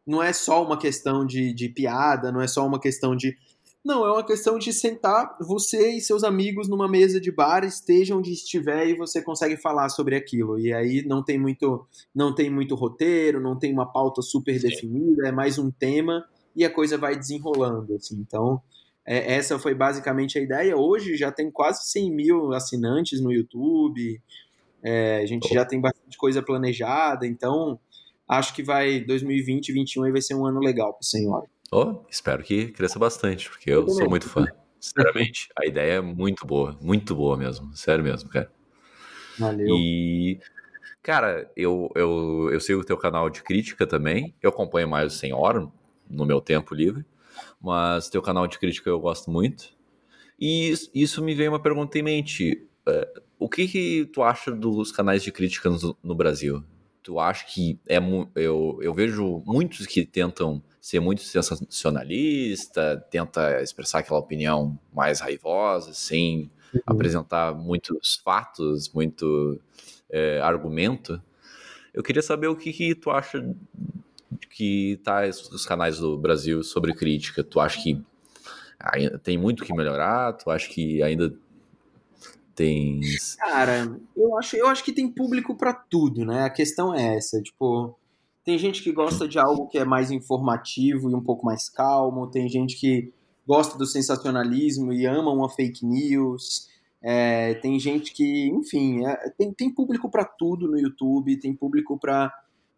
[0.07, 3.37] Não é só uma questão de, de piada, não é só uma questão de.
[3.85, 8.19] Não, é uma questão de sentar você e seus amigos numa mesa de bar, estejam
[8.19, 10.59] onde estiver e você consegue falar sobre aquilo.
[10.59, 11.85] E aí não tem muito,
[12.15, 14.69] não tem muito roteiro, não tem uma pauta super Sim.
[14.69, 17.97] definida, é mais um tema e a coisa vai desenrolando.
[17.97, 18.17] Assim.
[18.21, 18.63] Então,
[19.05, 20.77] é, essa foi basicamente a ideia.
[20.77, 24.21] Hoje já tem quase 100 mil assinantes no YouTube,
[24.83, 25.55] é, a gente Oh.
[25.55, 27.79] já tem bastante coisa planejada, então
[28.39, 31.47] acho que vai 2020 e 2021 aí vai ser um ano legal pro senhor.
[31.71, 34.47] Oh, espero que cresça bastante, porque eu, sou muito fã.
[34.79, 38.51] Sinceramente, a ideia é muito boa, muito boa mesmo, sério mesmo, cara.
[39.39, 39.77] Valeu.
[39.77, 40.39] E,
[41.03, 45.17] cara, eu, eu, eu sigo o teu canal de crítica também, eu acompanho mais o
[45.17, 45.73] Senhor
[46.11, 47.05] no meu tempo livre,
[47.61, 49.71] mas teu canal de crítica eu gosto muito.
[50.39, 52.67] E isso- isso me veio uma pergunta em mente.
[52.87, 56.65] é, o que que tu acha dos canais de crítica no, no Brasil?
[57.03, 57.99] Tu acha que é
[58.37, 65.93] eu, eu vejo muitos que tentam ser muito sensacionalista, tenta expressar aquela opinião mais raivosa,
[65.95, 66.81] sem Uhum.
[66.87, 69.61] apresentar muitos fatos, muito
[70.09, 71.21] é, argumento.
[71.93, 73.45] Eu queria saber o que, que tu acha
[74.51, 77.45] que tá os canais do Brasil sobre crítica.
[77.45, 78.01] Tu acha que
[78.81, 80.33] ainda tem muito que melhorar?
[80.33, 81.33] Tu acha que ainda
[82.55, 83.01] tem
[83.39, 86.45] Cara, eu acho, eu acho que tem público pra tudo, né?
[86.45, 87.97] A questão é essa, tipo,
[88.45, 92.31] tem gente que gosta de algo que é mais informativo e um pouco mais calmo,
[92.31, 93.13] tem gente que
[93.47, 96.69] gosta do sensacionalismo e ama uma fake news,
[97.03, 101.99] é, tem gente que, enfim, é, tem, tem público pra tudo no YouTube, tem público
[101.99, 102.33] pra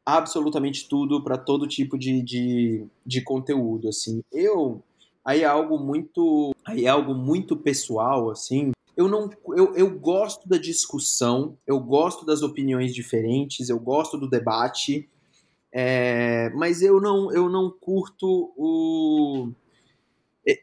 [0.04, 4.22] absolutamente tudo, pra todo tipo de, de, de conteúdo, assim.
[4.32, 4.82] Eu,
[5.24, 10.48] aí é algo muito, aí é algo muito pessoal, assim, eu não eu, eu gosto
[10.48, 15.08] da discussão, eu gosto das opiniões diferentes, eu gosto do debate,
[15.72, 19.52] é, mas eu não eu não curto o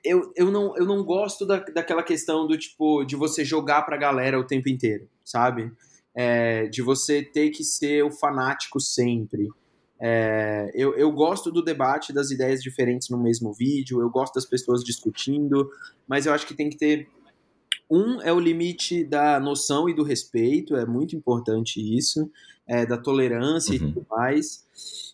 [0.03, 3.97] eu, eu, não, eu não gosto da, daquela questão do tipo de você jogar pra
[3.97, 5.71] galera o tempo inteiro, sabe?
[6.13, 9.49] É, de você ter que ser o fanático sempre.
[9.99, 14.45] É, eu, eu gosto do debate das ideias diferentes no mesmo vídeo, eu gosto das
[14.45, 15.69] pessoas discutindo,
[16.07, 17.07] mas eu acho que tem que ter
[17.91, 22.31] um é o limite da noção e do respeito, é muito importante isso,
[22.65, 23.89] é, da tolerância Uhum.
[23.89, 24.65] e tudo mais.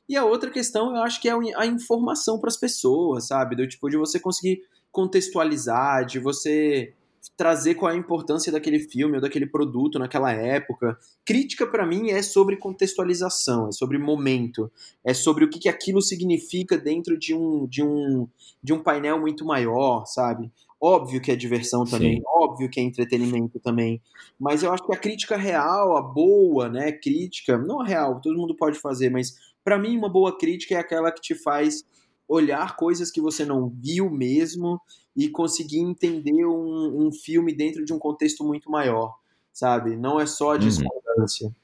[0.08, 3.56] E a outra questão, eu acho que é a informação para as pessoas, sabe?
[3.56, 4.62] Do tipo de você conseguir
[4.92, 6.94] contextualizar, de você
[7.36, 10.98] trazer qual é a importância daquele filme ou daquele produto naquela época.
[11.26, 14.72] Crítica para mim é sobre contextualização, é sobre momento,
[15.04, 18.28] é sobre o que, que aquilo significa dentro de um, de um,
[18.64, 20.52] de um painel muito maior, sabe?
[20.80, 22.24] Óbvio que é diversão também, Sim.
[22.28, 24.00] óbvio que é entretenimento também,
[24.40, 28.38] mas eu acho que a crítica real, a boa, né, crítica, não a real, todo
[28.38, 31.84] mundo pode fazer, mas para mim uma boa crítica é aquela que te faz
[32.28, 34.80] olhar coisas que você não viu mesmo
[35.16, 39.16] e conseguir entender um, um filme dentro de um contexto muito maior,
[39.52, 39.96] sabe?
[39.96, 40.60] Não é só a Uhum.
[40.60, 41.56] discordância.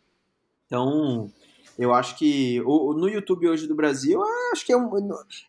[0.65, 1.29] Então,
[1.77, 4.89] eu acho que o, no YouTube hoje do Brasil, eu acho que é um,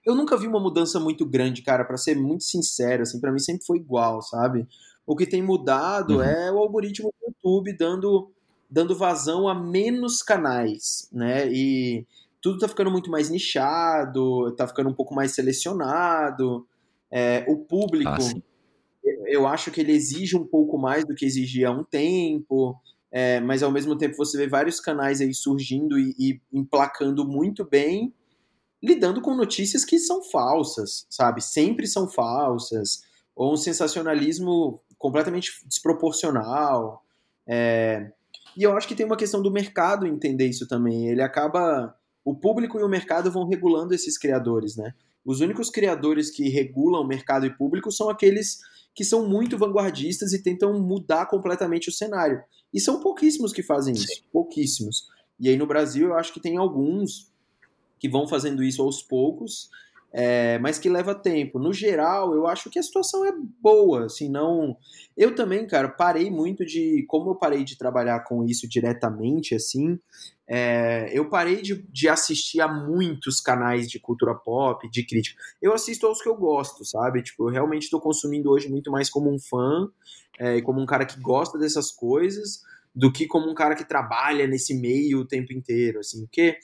[0.04, 3.38] eu nunca vi uma mudança muito grande, cara, para ser muito sincero, assim, para mim
[3.38, 4.66] sempre foi igual, sabe?
[5.06, 6.22] O que tem mudado Uhum.
[6.22, 8.30] é o algoritmo do YouTube dando
[8.70, 11.46] dando vazão a menos canais, né?
[11.52, 12.04] E
[12.40, 16.66] tudo tá ficando muito mais nichado, tá ficando um pouco mais selecionado.
[17.10, 18.34] É, o público, Ah,
[19.26, 22.76] eu acho que ele exige um pouco mais do que exigia há um tempo,
[23.16, 27.64] é, mas ao mesmo tempo você vê vários canais aí surgindo e, e emplacando muito
[27.64, 28.12] bem,
[28.82, 31.40] lidando com notícias que são falsas, sabe?
[31.40, 33.02] Sempre são falsas,
[33.36, 37.04] ou um sensacionalismo completamente desproporcional.
[37.46, 38.10] É,
[38.56, 41.08] e eu acho que tem uma questão do mercado entender isso também.
[41.08, 41.94] Ele acaba.
[42.24, 44.92] O público e o mercado vão regulando esses criadores, né?
[45.24, 48.58] Os únicos criadores que regulam mercado e público são aqueles
[48.94, 52.42] que são muito vanguardistas e tentam mudar completamente o cenário.
[52.72, 55.08] E são pouquíssimos que fazem isso, pouquíssimos.
[55.40, 57.32] E aí no Brasil eu acho que tem alguns
[57.98, 59.70] que vão fazendo isso aos poucos,
[60.16, 61.58] é, mas que leva tempo.
[61.58, 64.76] No geral, eu acho que a situação é boa, assim, não...
[65.16, 67.04] Eu também, cara, parei muito de...
[67.08, 69.98] Como eu parei de trabalhar com isso diretamente, assim,
[70.46, 75.40] é, eu parei de, de, assistir a muitos canais de cultura pop, de crítica.
[75.60, 77.20] Eu assisto aos que eu gosto, sabe?
[77.20, 79.88] Tipo, eu realmente estou consumindo hoje muito mais como um fã,
[80.38, 82.62] é, como um cara que gosta dessas coisas,
[82.94, 86.56] do que como um cara que trabalha nesse meio o tempo inteiro, assim, porque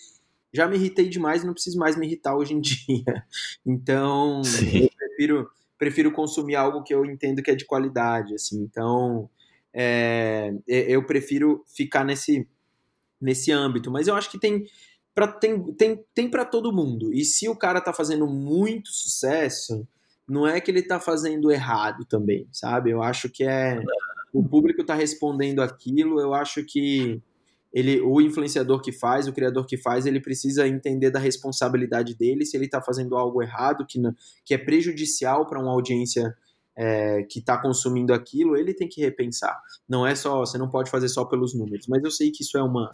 [0.53, 3.24] já me irritei demais e não preciso mais me irritar hoje em dia.
[3.64, 4.84] Então, Sim.
[4.84, 8.61] eu prefiro, prefiro consumir algo que eu entendo que é de qualidade, assim.
[8.62, 9.28] Então,
[9.72, 12.48] é, eu prefiro ficar nesse,
[13.20, 13.90] nesse âmbito.
[13.90, 14.64] Mas eu acho que tem
[15.14, 17.12] para tem, tem, tem para todo mundo.
[17.12, 19.86] E se o cara tá fazendo muito sucesso,
[20.26, 22.90] não é que ele tá fazendo errado também, sabe?
[22.90, 23.82] Eu acho que é
[24.32, 27.20] o público tá respondendo aquilo, eu acho que
[27.72, 32.44] ele, o influenciador que faz, o criador que faz, ele precisa entender da responsabilidade dele
[32.44, 34.00] se ele está fazendo algo errado, que,
[34.44, 36.36] que é prejudicial para uma audiência
[36.76, 39.56] é, que está consumindo aquilo, ele tem que repensar.
[39.88, 41.86] Não é só, você não pode fazer só pelos números.
[41.86, 42.90] Mas eu sei que isso é uma,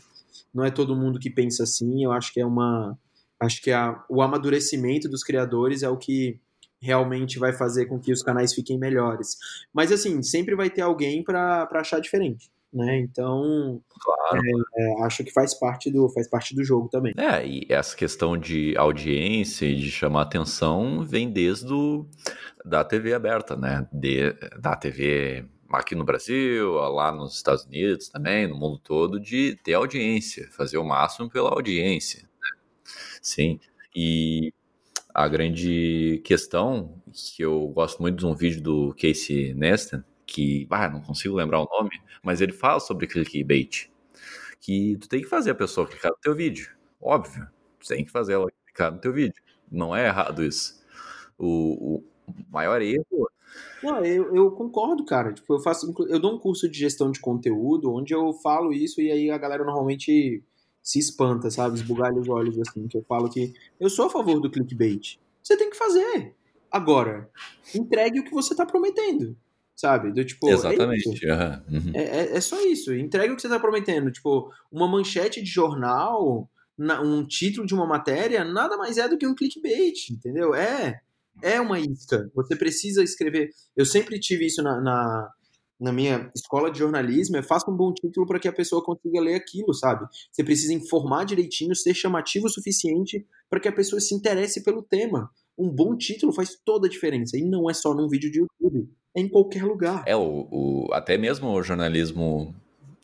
[0.53, 2.05] não é todo mundo que pensa assim.
[2.05, 2.99] Eu acho que é uma,
[3.41, 6.39] acho que a, o amadurecimento dos criadores é o que
[6.79, 9.37] realmente vai fazer com que os canais fiquem melhores.
[9.73, 12.99] Mas assim, sempre vai ter alguém para achar diferente né?
[12.99, 14.41] Então, claro.
[14.45, 17.13] é, é, acho que faz parte do faz parte do jogo também.
[17.17, 22.07] É, e essa questão de audiência e de chamar atenção vem desde o,
[22.65, 23.89] da TV aberta, né?
[23.93, 29.59] De, da TV aqui no Brasil, lá nos Estados Unidos também, no mundo todo, de
[29.65, 32.23] ter audiência, fazer o máximo pela audiência.
[32.23, 32.51] Né?
[33.21, 33.61] Sim.
[33.95, 34.53] E
[35.15, 37.03] a grande questão,
[37.35, 41.61] que eu gosto muito de um vídeo do Casey Neistat, que, ah, não consigo lembrar
[41.61, 43.89] o nome, mas ele fala sobre clickbait,
[44.61, 46.69] que tu tem que fazer a pessoa clicar no teu vídeo,
[47.01, 47.47] óbvio,
[47.79, 50.85] tu tem que fazer ela clicar no teu vídeo, não é errado isso.
[51.39, 53.31] O, o maior erro...
[53.83, 57.21] Não, eu, eu concordo, cara, tipo, eu faço, eu dou um curso de gestão de
[57.21, 60.43] conteúdo, onde eu falo isso e aí a galera normalmente
[60.83, 64.41] se espanta, sabe, esbugalha os olhos assim, que eu falo que eu sou a favor
[64.41, 66.35] do clickbait, você tem que fazer.
[66.71, 67.31] Agora,
[67.75, 69.37] entregue o que você está prometendo
[69.77, 70.11] sabe?
[70.11, 70.49] Do tipo.
[70.49, 71.27] É Exatamente.
[71.27, 71.93] É, uhum.
[71.95, 72.95] é, é, só isso.
[72.95, 74.11] Entrega o que você tá prometendo.
[74.11, 76.49] Tipo, uma manchete de jornal,
[76.79, 80.55] um título de uma matéria, nada mais é do que um clickbait, entendeu?
[80.55, 81.01] É.
[81.43, 82.31] É uma isca.
[82.35, 83.51] Você precisa escrever.
[83.77, 85.29] Eu sempre tive isso na, na,
[85.79, 87.37] na minha escola de jornalismo.
[87.37, 90.07] É faça um bom título para que a pessoa consiga ler aquilo, sabe?
[90.33, 94.83] Você precisa informar direitinho, ser chamativo o suficiente para que a pessoa se interesse pelo
[94.83, 95.31] tema.
[95.59, 97.37] Um bom título faz toda a diferença.
[97.37, 100.05] E não é só num vídeo de YouTube em qualquer lugar.
[100.07, 102.55] É, o, o até mesmo o jornalismo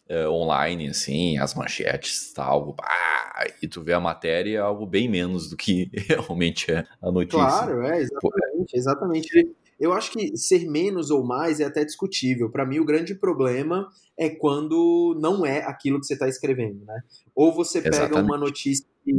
[0.09, 2.35] é, online, assim, as manchetes.
[2.37, 7.11] Ah, e tu vê a matéria é algo bem menos do que realmente é a
[7.11, 7.39] notícia.
[7.39, 9.57] Claro, é, exatamente, exatamente.
[9.81, 12.51] Eu acho que ser menos ou mais é até discutível.
[12.51, 17.01] Para mim, o grande problema é quando não é aquilo que você está escrevendo, né?
[17.35, 18.25] Ou você pega exatamente.
[18.25, 19.13] uma notícia que,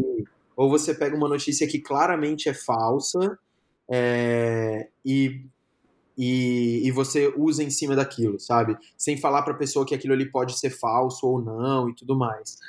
[0.56, 3.38] ou você pega uma notícia que claramente é falsa
[3.89, 5.45] é, e
[6.16, 8.78] e, e você usa em cima daquilo, sabe?
[8.95, 12.16] Sem falar para a pessoa que aquilo ali pode ser falso ou não e tudo
[12.16, 12.60] mais.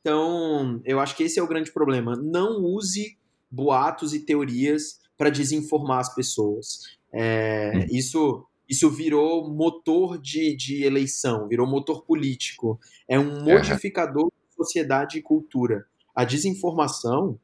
[0.00, 2.16] Então, eu acho que esse é o grande problema.
[2.16, 3.18] Não use
[3.50, 6.80] boatos e teorias para desinformar as pessoas.
[7.12, 7.86] É, hum.
[7.90, 12.80] Isso isso virou motor de, de eleição, virou motor político.
[13.06, 15.86] É um modificador de sociedade e cultura.
[16.14, 17.38] A desinformação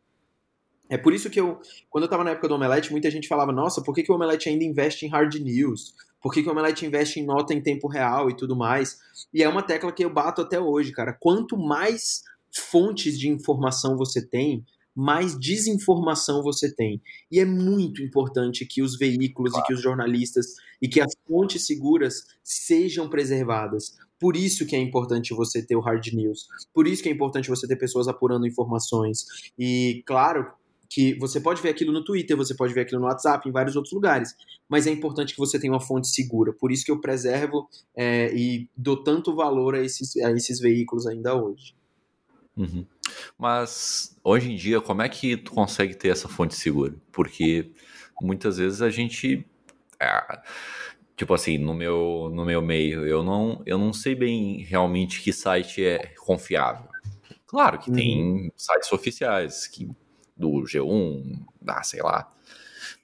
[0.91, 3.53] é por isso que eu, quando eu estava na época do Omelete, muita gente falava,
[3.53, 5.95] nossa, por que, que o Omelete ainda investe em hard news?
[6.21, 8.99] Por que, que o Omelete investe em nota em tempo real e tudo mais?
[9.33, 11.13] E é uma tecla que eu bato até hoje, cara.
[11.13, 14.65] Quanto mais fontes de informação você tem,
[14.95, 17.01] mais desinformação você tem.
[17.31, 19.65] E é muito importante que os veículos claro.
[19.65, 23.97] e que os jornalistas e que as fontes seguras sejam preservadas.
[24.21, 26.47] Por isso que é importante você ter o hard news.
[26.75, 29.25] Por isso que é importante você ter pessoas apurando informações.
[29.59, 30.47] E, claro,
[30.91, 33.77] que você pode ver aquilo no Twitter, você pode ver aquilo no WhatsApp, em vários
[33.77, 34.35] outros lugares,
[34.69, 36.53] mas é importante que você tenha uma fonte segura.
[36.53, 41.07] Por isso que eu preservo é, e dou tanto valor a esses, a esses veículos
[41.07, 41.75] ainda hoje.
[42.57, 42.85] Uhum.
[43.39, 46.95] Mas hoje em dia, como é que tu consegue ter essa fonte segura?
[47.13, 47.71] Porque
[48.21, 49.47] muitas vezes a gente.
[50.01, 50.43] É,
[51.21, 55.35] tipo assim, no meu, no meu meio, eu não, eu não sei bem realmente que
[55.35, 56.89] site é confiável.
[57.47, 57.97] Claro que uhum.
[57.97, 59.87] tem sites oficiais que
[60.35, 62.33] do G1, ah, sei lá.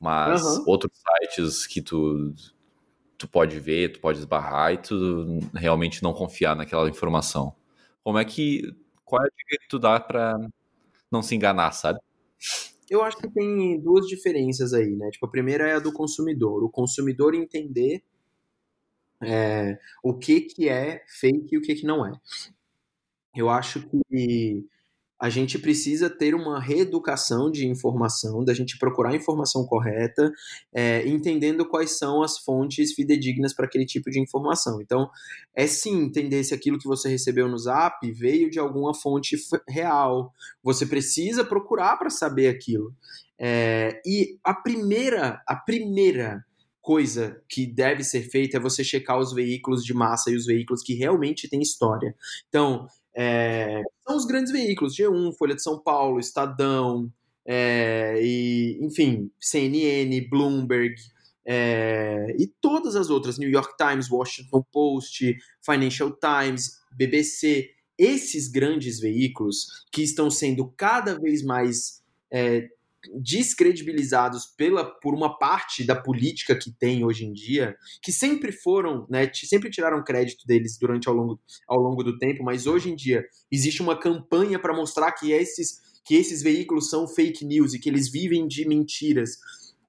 [0.00, 0.64] Mas uhum.
[0.66, 2.34] outros sites que tu,
[3.18, 7.54] tu pode ver, tu pode esbarrar e tu realmente não confiar naquela informação.
[8.02, 10.38] Como é que qual é a dica que tu dá para
[11.12, 12.00] não se enganar, sabe?
[12.88, 15.10] Eu acho que tem duas diferenças aí, né?
[15.10, 16.62] Tipo, a primeira é a do consumidor.
[16.62, 18.02] O consumidor entender
[19.22, 22.12] é, o que, que é fake e o que, que não é.
[23.34, 24.66] Eu acho que
[25.18, 30.30] a gente precisa ter uma reeducação de informação, da gente procurar a informação correta,
[30.72, 34.80] é, entendendo quais são as fontes fidedignas para aquele tipo de informação.
[34.80, 35.08] Então,
[35.54, 39.36] é sim entender se aquilo que você recebeu no Zap veio de alguma fonte
[39.68, 40.32] real.
[40.62, 42.92] Você precisa procurar para saber aquilo.
[43.38, 46.44] É, e a primeira, a primeira
[46.86, 50.82] coisa que deve ser feita é você checar os veículos de massa e os veículos
[50.84, 52.14] que realmente têm história.
[52.48, 52.86] Então,
[53.16, 57.10] é, são os grandes veículos, G1, Folha de São Paulo, Estadão,
[57.46, 60.94] é, e, enfim, CNN, Bloomberg,
[61.46, 69.00] é, e todas as outras, New York Times, Washington Post, Financial Times, BBC, esses grandes
[69.00, 72.68] veículos que estão sendo cada vez mais é,
[73.14, 79.06] descredibilizados pela, por uma parte da política que tem hoje em dia, que sempre foram,
[79.08, 82.96] né, sempre tiraram crédito deles durante ao longo, ao longo do tempo, mas hoje em
[82.96, 87.78] dia existe uma campanha para mostrar que esses, que esses veículos são fake news e
[87.78, 89.36] que eles vivem de mentiras.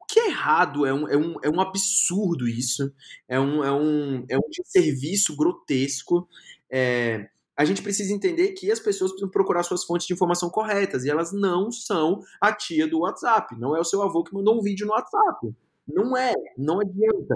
[0.01, 2.93] O que é errado, é um, é um, é um absurdo isso,
[3.28, 6.28] é um, é um, é um serviço grotesco.
[6.70, 11.03] É, a gente precisa entender que as pessoas precisam procurar suas fontes de informação corretas
[11.03, 14.58] e elas não são a tia do WhatsApp, não é o seu avô que mandou
[14.58, 15.53] um vídeo no WhatsApp.
[15.88, 17.36] Não é, não adianta.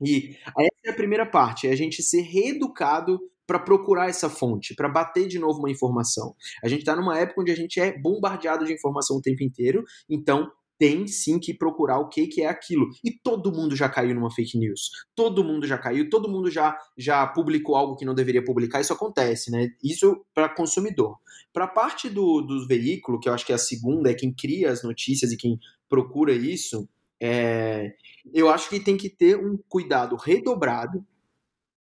[0.00, 4.74] E essa é a primeira parte, é a gente ser reeducado para procurar essa fonte,
[4.74, 6.34] para bater de novo uma informação.
[6.64, 9.84] A gente está numa época onde a gente é bombardeado de informação o tempo inteiro,
[10.08, 12.88] então tem sim que procurar o que, que é aquilo.
[13.04, 14.90] E todo mundo já caiu numa fake news.
[15.14, 18.80] Todo mundo já caiu, todo mundo já, já publicou algo que não deveria publicar.
[18.80, 19.68] Isso acontece, né?
[19.82, 21.16] Isso para consumidor.
[21.52, 24.32] Para a parte do, do veículo, que eu acho que é a segunda, é quem
[24.32, 25.58] cria as notícias e quem
[25.88, 26.88] procura isso,
[27.20, 27.94] é,
[28.34, 31.04] eu acho que tem que ter um cuidado redobrado.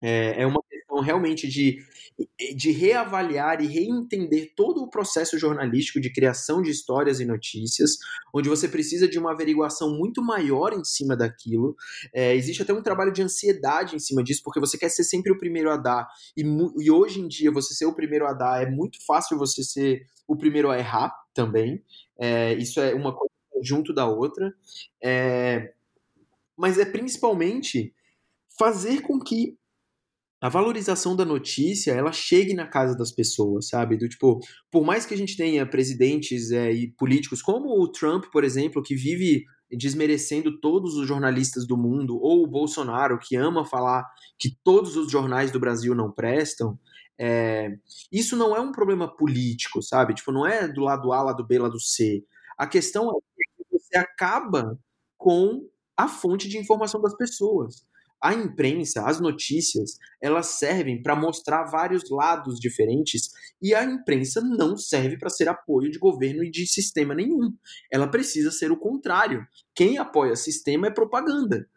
[0.00, 0.60] É, é uma
[1.02, 1.78] realmente de
[2.54, 7.96] de reavaliar e reentender todo o processo jornalístico de criação de histórias e notícias,
[8.34, 11.74] onde você precisa de uma averiguação muito maior em cima daquilo.
[12.14, 15.32] É, existe até um trabalho de ansiedade em cima disso, porque você quer ser sempre
[15.32, 16.42] o primeiro a dar, e,
[16.78, 20.06] e hoje em dia você ser o primeiro a dar é muito fácil você ser
[20.26, 21.82] o primeiro a errar também.
[22.18, 23.32] É, isso é uma coisa
[23.62, 24.52] junto da outra.
[25.02, 25.72] É,
[26.56, 27.94] mas é principalmente
[28.58, 29.56] fazer com que
[30.42, 33.96] a valorização da notícia ela chegue na casa das pessoas, sabe?
[33.96, 34.40] Do tipo,
[34.72, 38.82] por mais que a gente tenha presidentes é, e políticos como o Trump, por exemplo,
[38.82, 44.04] que vive desmerecendo todos os jornalistas do mundo, ou o Bolsonaro, que ama falar
[44.36, 46.76] que todos os jornais do Brasil não prestam,
[47.16, 47.76] é,
[48.10, 50.12] isso não é um problema político, sabe?
[50.12, 52.24] Tipo, não é do lado A, lado B, lado C.
[52.58, 54.76] A questão é que você acaba
[55.16, 57.84] com a fonte de informação das pessoas
[58.22, 64.76] a imprensa, as notícias, elas servem para mostrar vários lados diferentes e a imprensa não
[64.76, 67.52] serve para ser apoio de governo e de sistema nenhum.
[67.90, 69.44] Ela precisa ser o contrário.
[69.74, 71.68] Quem apoia sistema é propaganda.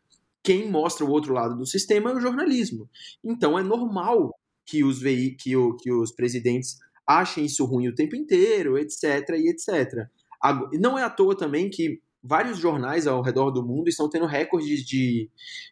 [0.43, 2.88] Quem mostra o outro lado do sistema é o jornalismo.
[3.24, 4.32] Então é normal
[4.68, 5.00] que os,
[5.39, 6.78] que, o, que os presidentes
[7.08, 9.04] achem isso ruim o tempo inteiro, etc.
[9.32, 10.08] e etc.
[10.80, 14.84] Não é à toa também que vários jornais ao redor do mundo estão tendo recordes
[14.84, 15.30] de,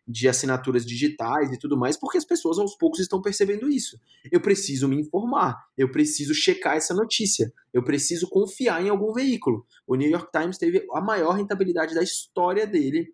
[0.08, 3.99] de assinaturas digitais e tudo mais, porque as pessoas aos poucos estão percebendo isso.
[4.32, 9.66] Eu preciso me informar, eu preciso checar essa notícia, eu preciso confiar em algum veículo.
[9.88, 13.12] O New York Times teve a maior rentabilidade da história dele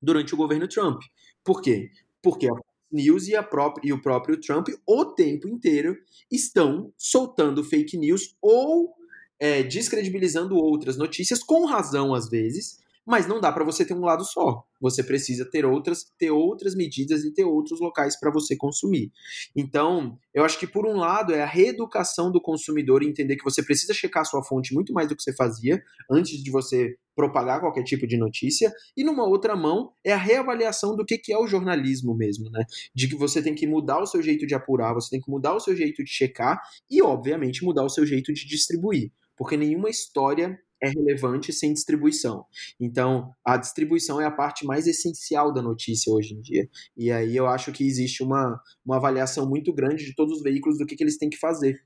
[0.00, 1.02] durante o governo Trump.
[1.44, 1.90] Por quê?
[2.22, 2.54] Porque a
[2.92, 5.96] News e, própria, e o próprio Trump o tempo inteiro
[6.30, 8.92] estão soltando fake news ou
[9.40, 14.04] é, descredibilizando outras notícias, com razão às vezes, mas não dá para você ter um
[14.04, 14.62] lado só.
[14.80, 19.10] Você precisa ter outras, ter outras medidas e ter outros locais para você consumir.
[19.56, 23.62] Então, eu acho que por um lado é a reeducação do consumidor entender que você
[23.62, 27.82] precisa checar sua fonte muito mais do que você fazia antes de você propagar qualquer
[27.82, 31.46] tipo de notícia, e numa outra mão é a reavaliação do que, que é o
[31.46, 32.64] jornalismo mesmo, né?
[32.94, 35.54] De que você tem que mudar o seu jeito de apurar, você tem que mudar
[35.54, 39.10] o seu jeito de checar e, obviamente, mudar o seu jeito de distribuir
[39.40, 42.44] porque nenhuma história é relevante sem distribuição.
[42.78, 46.68] Então, a distribuição é a parte mais essencial da notícia hoje em dia.
[46.94, 50.76] E aí eu acho que existe uma, uma avaliação muito grande de todos os veículos
[50.76, 51.82] do que, que eles têm que fazer.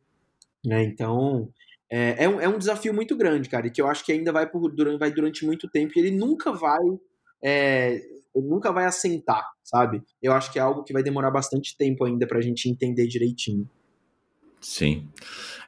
[0.66, 0.82] Né?
[0.82, 1.48] Então,
[1.88, 4.32] é, é, um, é um desafio muito grande, cara, e que eu acho que ainda
[4.32, 6.82] vai, por, durante, vai durante muito tempo e ele nunca vai.
[7.40, 8.00] É,
[8.34, 10.02] ele nunca vai assentar, sabe?
[10.20, 13.07] Eu acho que é algo que vai demorar bastante tempo ainda para a gente entender
[13.07, 13.70] direitinho.
[14.65, 15.09] Sim.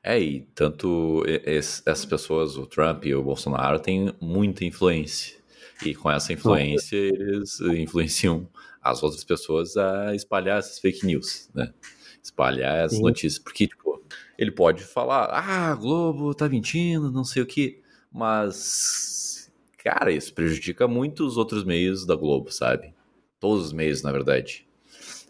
[0.03, 5.37] É, e tanto essas pessoas, o Trump e o Bolsonaro, têm muita influência.
[5.85, 8.49] E com essa influência, eles influenciam
[8.83, 11.75] as outras pessoas a espalhar essas fake news, né?
[12.23, 13.05] Espalhar essas Sim.
[13.05, 13.39] notícias.
[13.39, 14.03] Porque, tipo,
[14.39, 17.83] ele pode falar, ah, Globo tá mentindo, não sei o quê.
[18.11, 22.95] Mas, cara, isso prejudica muito os outros meios da Globo, sabe?
[23.39, 24.67] Todos os meios, na verdade.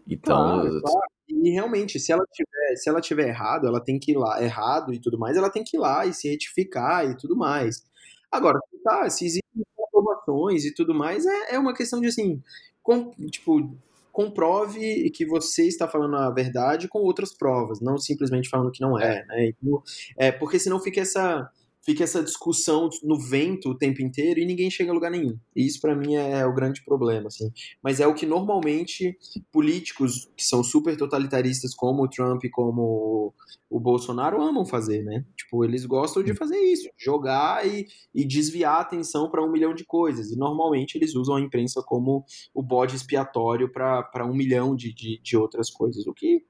[0.09, 0.61] Então.
[0.61, 1.16] Claro, claro.
[1.29, 4.93] E realmente, se ela tiver, se ela tiver errado, ela tem que ir lá, errado
[4.93, 7.85] e tudo mais, ela tem que ir lá e se retificar e tudo mais.
[8.31, 12.43] Agora, tá, se existem informações e tudo mais, é, é uma questão de assim,
[12.83, 13.77] com, tipo,
[14.13, 18.99] comprove que você está falando a verdade com outras provas, não simplesmente falando que não
[18.99, 19.49] é, né?
[19.49, 19.83] Então,
[20.17, 21.51] é porque senão fica essa
[21.87, 25.39] fica essa discussão no vento o tempo inteiro e ninguém chega a lugar nenhum.
[25.55, 27.51] E isso para mim é, o grande problema, assim.
[27.81, 29.17] Mas é o que normalmente
[29.53, 33.33] políticos que são super totalitaristas como o Trump, como
[33.71, 35.25] o Bolsonaro amam fazer, né?
[35.37, 39.73] Tipo, eles gostam de fazer isso, jogar e, e desviar a atenção para um milhão
[39.73, 40.33] de coisas.
[40.33, 45.21] E normalmente eles usam a imprensa como o bode expiatório para um milhão de, de,
[45.23, 46.45] de outras coisas, o que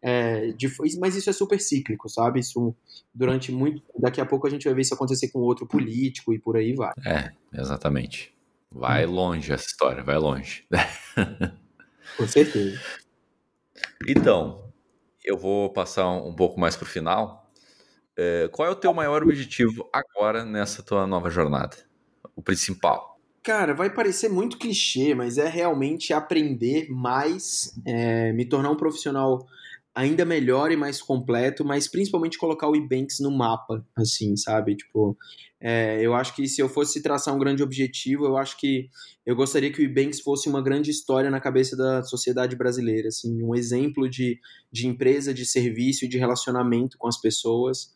[0.00, 2.40] é, de, mas isso é super cíclico, sabe?
[2.40, 2.74] Isso
[3.12, 3.82] durante muito.
[3.98, 6.74] Daqui a pouco a gente vai ver isso acontecer com outro político e por aí
[6.74, 6.92] vai.
[7.06, 8.32] É, exatamente.
[8.70, 9.12] Vai hum.
[9.12, 10.66] longe essa história, vai longe.
[12.16, 12.80] com certeza.
[14.06, 14.72] Então,
[15.24, 17.50] eu vou passar um pouco mais para o final.
[18.16, 21.76] É, qual é o teu maior objetivo agora nessa tua nova jornada?
[22.34, 23.17] O principal?
[23.42, 29.46] Cara, vai parecer muito clichê, mas é realmente aprender mais, é, me tornar um profissional
[29.94, 34.76] ainda melhor e mais completo, mas principalmente colocar o Ebanks no mapa, assim, sabe?
[34.76, 35.16] Tipo,
[35.60, 38.88] é, eu acho que se eu fosse traçar um grande objetivo, eu acho que
[39.26, 43.42] eu gostaria que o Ebanks fosse uma grande história na cabeça da sociedade brasileira, assim,
[43.42, 44.38] um exemplo de,
[44.70, 47.92] de empresa, de serviço de relacionamento com as pessoas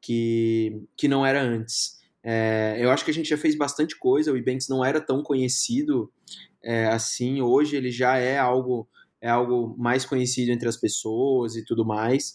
[0.00, 1.96] que, que não era antes.
[2.28, 5.22] É, eu acho que a gente já fez bastante coisa, o Ebanks não era tão
[5.22, 6.12] conhecido
[6.60, 8.88] é, assim, hoje ele já é algo
[9.20, 12.34] é algo mais conhecido entre as pessoas e tudo mais.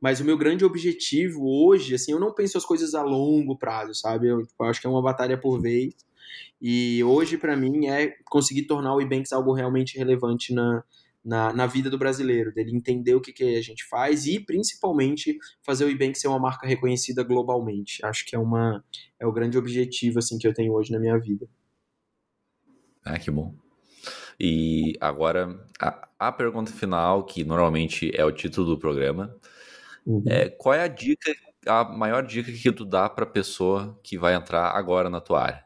[0.00, 3.94] Mas o meu grande objetivo hoje, assim, eu não penso as coisas a longo prazo,
[3.94, 4.28] sabe?
[4.28, 5.94] Eu, tipo, eu acho que é uma batalha por vez.
[6.60, 10.82] E hoje, para mim, é conseguir tornar o Ebanks algo realmente relevante na,
[11.24, 15.38] na, na, vida do brasileiro, dele entender o que, que a gente faz e, principalmente,
[15.62, 18.04] fazer o Ebanks ser uma marca reconhecida globalmente.
[18.04, 18.84] Acho que é, uma,
[19.20, 21.48] é o grande objetivo assim que eu tenho hoje na minha vida.
[23.04, 23.54] Ah, que bom.
[24.38, 29.36] E agora, a, a pergunta final, que normalmente é o título do programa,
[30.04, 30.24] uhum.
[30.26, 31.32] é qual é a dica,
[31.66, 35.42] a maior dica que tu dá para a pessoa que vai entrar agora na tua
[35.42, 35.64] área?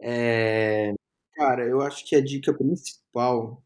[0.00, 0.92] É,
[1.34, 3.62] cara, eu acho que a dica principal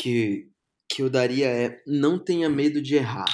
[0.00, 0.48] que,
[0.88, 3.28] que eu daria é não tenha medo de errar.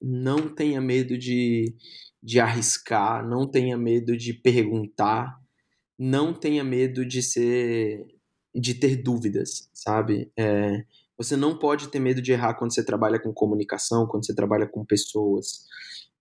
[0.00, 1.74] Não tenha medo de,
[2.22, 5.36] de arriscar, não tenha medo de perguntar,
[5.98, 8.06] não tenha medo de ser
[8.54, 10.30] de ter dúvidas, sabe?
[10.38, 10.84] É,
[11.16, 14.66] você não pode ter medo de errar quando você trabalha com comunicação, quando você trabalha
[14.66, 15.64] com pessoas.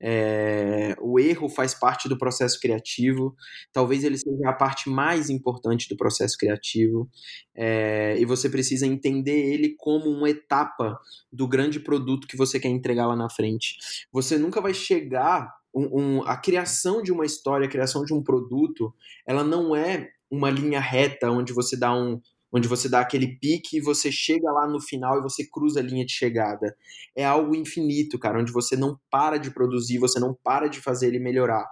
[0.03, 3.35] É, o erro faz parte do processo criativo,
[3.71, 7.07] talvez ele seja a parte mais importante do processo criativo,
[7.55, 10.99] é, e você precisa entender ele como uma etapa
[11.31, 13.77] do grande produto que você quer entregar lá na frente.
[14.11, 18.23] Você nunca vai chegar um, um, a criação de uma história, a criação de um
[18.23, 18.93] produto,
[19.25, 22.21] ela não é uma linha reta onde você dá um
[22.51, 25.83] onde você dá aquele pique e você chega lá no final e você cruza a
[25.83, 26.75] linha de chegada.
[27.15, 31.07] É algo infinito, cara, onde você não para de produzir, você não para de fazer
[31.07, 31.65] ele melhorar.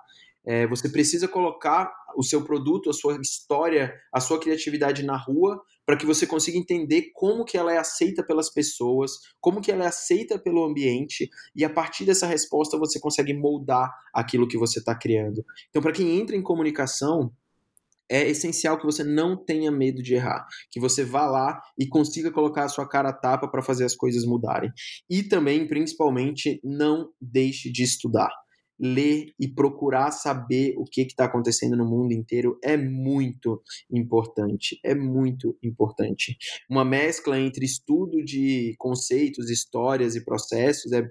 [0.45, 5.61] É, você precisa colocar o seu produto, a sua história, a sua criatividade na rua
[5.86, 9.86] para que você consiga entender como que ela é aceita pelas pessoas, como que ela
[9.86, 14.80] é aceita pelo ambiente e a partir dessa resposta você consegue moldar aquilo que você
[14.80, 15.43] está criando.
[15.69, 17.34] Então, para quem entra em comunicação,
[18.10, 22.32] é essencial que você não tenha medo de errar, que você vá lá e consiga
[22.32, 24.72] colocar a sua cara a tapa para fazer as coisas mudarem.
[25.10, 28.32] E também, principalmente, não deixe de estudar
[28.80, 34.80] ler e procurar saber o que está acontecendo no mundo inteiro é muito importante.
[34.84, 36.38] É muito importante.
[36.70, 41.05] Uma mescla entre estudo de conceitos, histórias e processos é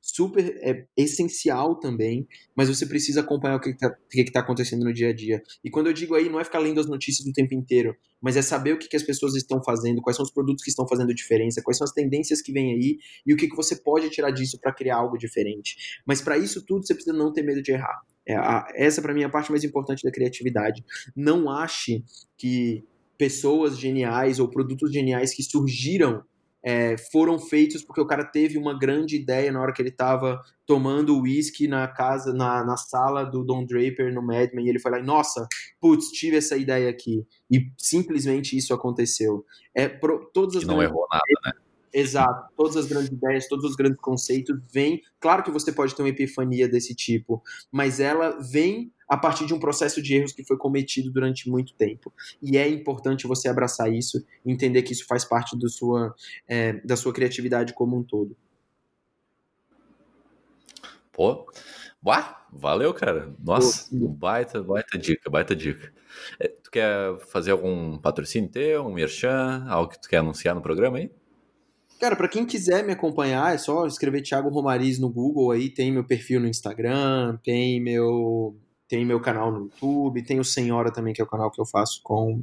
[0.00, 3.90] super é essencial também, mas você precisa acompanhar o que está
[4.32, 5.42] tá acontecendo no dia a dia.
[5.64, 8.36] E quando eu digo aí, não é ficar lendo as notícias do tempo inteiro, mas
[8.36, 10.86] é saber o que, que as pessoas estão fazendo, quais são os produtos que estão
[10.86, 14.10] fazendo diferença, quais são as tendências que vêm aí e o que, que você pode
[14.10, 16.00] tirar disso para criar algo diferente.
[16.06, 18.00] Mas para isso tudo, você precisa não ter medo de errar.
[18.26, 20.84] É a, essa, para mim, é a parte mais importante da criatividade.
[21.16, 22.04] Não ache
[22.36, 22.84] que
[23.16, 26.24] pessoas geniais ou produtos geniais que surgiram
[26.62, 30.40] é, foram feitos porque o cara teve uma grande ideia na hora que ele estava
[30.66, 34.78] tomando uísque na casa, na, na sala do Don Draper no Mad Men, e ele
[34.78, 35.46] foi lá e, nossa,
[35.80, 37.26] putz, tive essa ideia aqui.
[37.50, 39.44] E simplesmente isso aconteceu.
[39.74, 41.52] É, pro, todas as e não errou nada, né?
[41.92, 42.52] Exato.
[42.56, 45.02] Todas as grandes ideias, todos os grandes conceitos vêm.
[45.18, 47.42] Claro que você pode ter uma epifania desse tipo,
[47.72, 51.74] mas ela vem a partir de um processo de erros que foi cometido durante muito
[51.74, 52.12] tempo.
[52.40, 56.14] E é importante você abraçar isso e entender que isso faz parte do sua,
[56.46, 58.36] é, da sua criatividade como um todo.
[61.10, 61.44] Pô,
[62.06, 63.34] Uá, valeu, cara.
[63.44, 65.92] Nossa, Pô, baita, baita dica, baita dica.
[66.38, 70.62] É, tu quer fazer algum patrocínio teu, um merchan, algo que tu quer anunciar no
[70.62, 71.10] programa aí?
[72.00, 75.92] Cara, para quem quiser me acompanhar, é só escrever Thiago Romariz no Google aí, tem
[75.92, 78.56] meu perfil no Instagram, tem meu
[78.90, 81.64] tem meu canal no YouTube, tem o Senhora também, que é o canal que eu
[81.64, 82.42] faço com,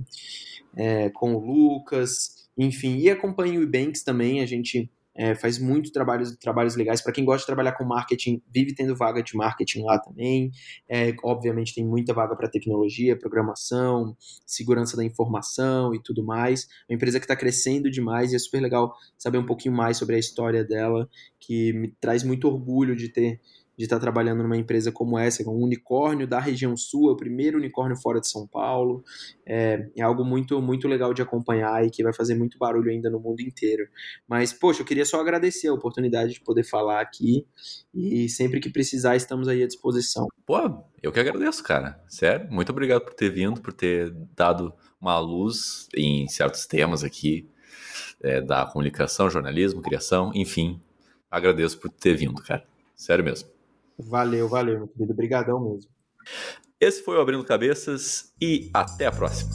[0.77, 5.91] é, com o Lucas, enfim, e acompanho o Ebanks também, a gente é, faz muito
[5.91, 7.01] trabalhos, trabalhos legais.
[7.01, 10.51] Para quem gosta de trabalhar com marketing, vive tendo vaga de marketing lá também.
[10.87, 16.67] É, obviamente tem muita vaga para tecnologia, programação, segurança da informação e tudo mais.
[16.87, 19.97] É uma empresa que está crescendo demais e é super legal saber um pouquinho mais
[19.97, 23.41] sobre a história dela, que me traz muito orgulho de ter
[23.77, 27.15] de estar trabalhando numa empresa como essa, com um unicórnio da região sul, é o
[27.15, 29.03] primeiro unicórnio fora de São Paulo.
[29.45, 33.09] É, é, algo muito, muito legal de acompanhar e que vai fazer muito barulho ainda
[33.09, 33.87] no mundo inteiro.
[34.27, 37.45] Mas, poxa, eu queria só agradecer a oportunidade de poder falar aqui
[37.93, 40.27] e sempre que precisar, estamos aí à disposição.
[40.43, 42.03] Pô, eu que agradeço, cara.
[42.07, 47.47] Sério, muito obrigado por ter vindo, por ter dado uma luz em certos temas aqui
[48.21, 50.81] é, da comunicação, jornalismo, criação, enfim.
[51.29, 52.65] Agradeço por ter vindo, cara.
[52.95, 53.56] Sério mesmo.
[53.97, 55.13] Valeu, valeu, meu querido.
[55.13, 55.89] Obrigadão mesmo.
[56.79, 59.49] Esse foi o Abrindo Cabeças e até a próxima.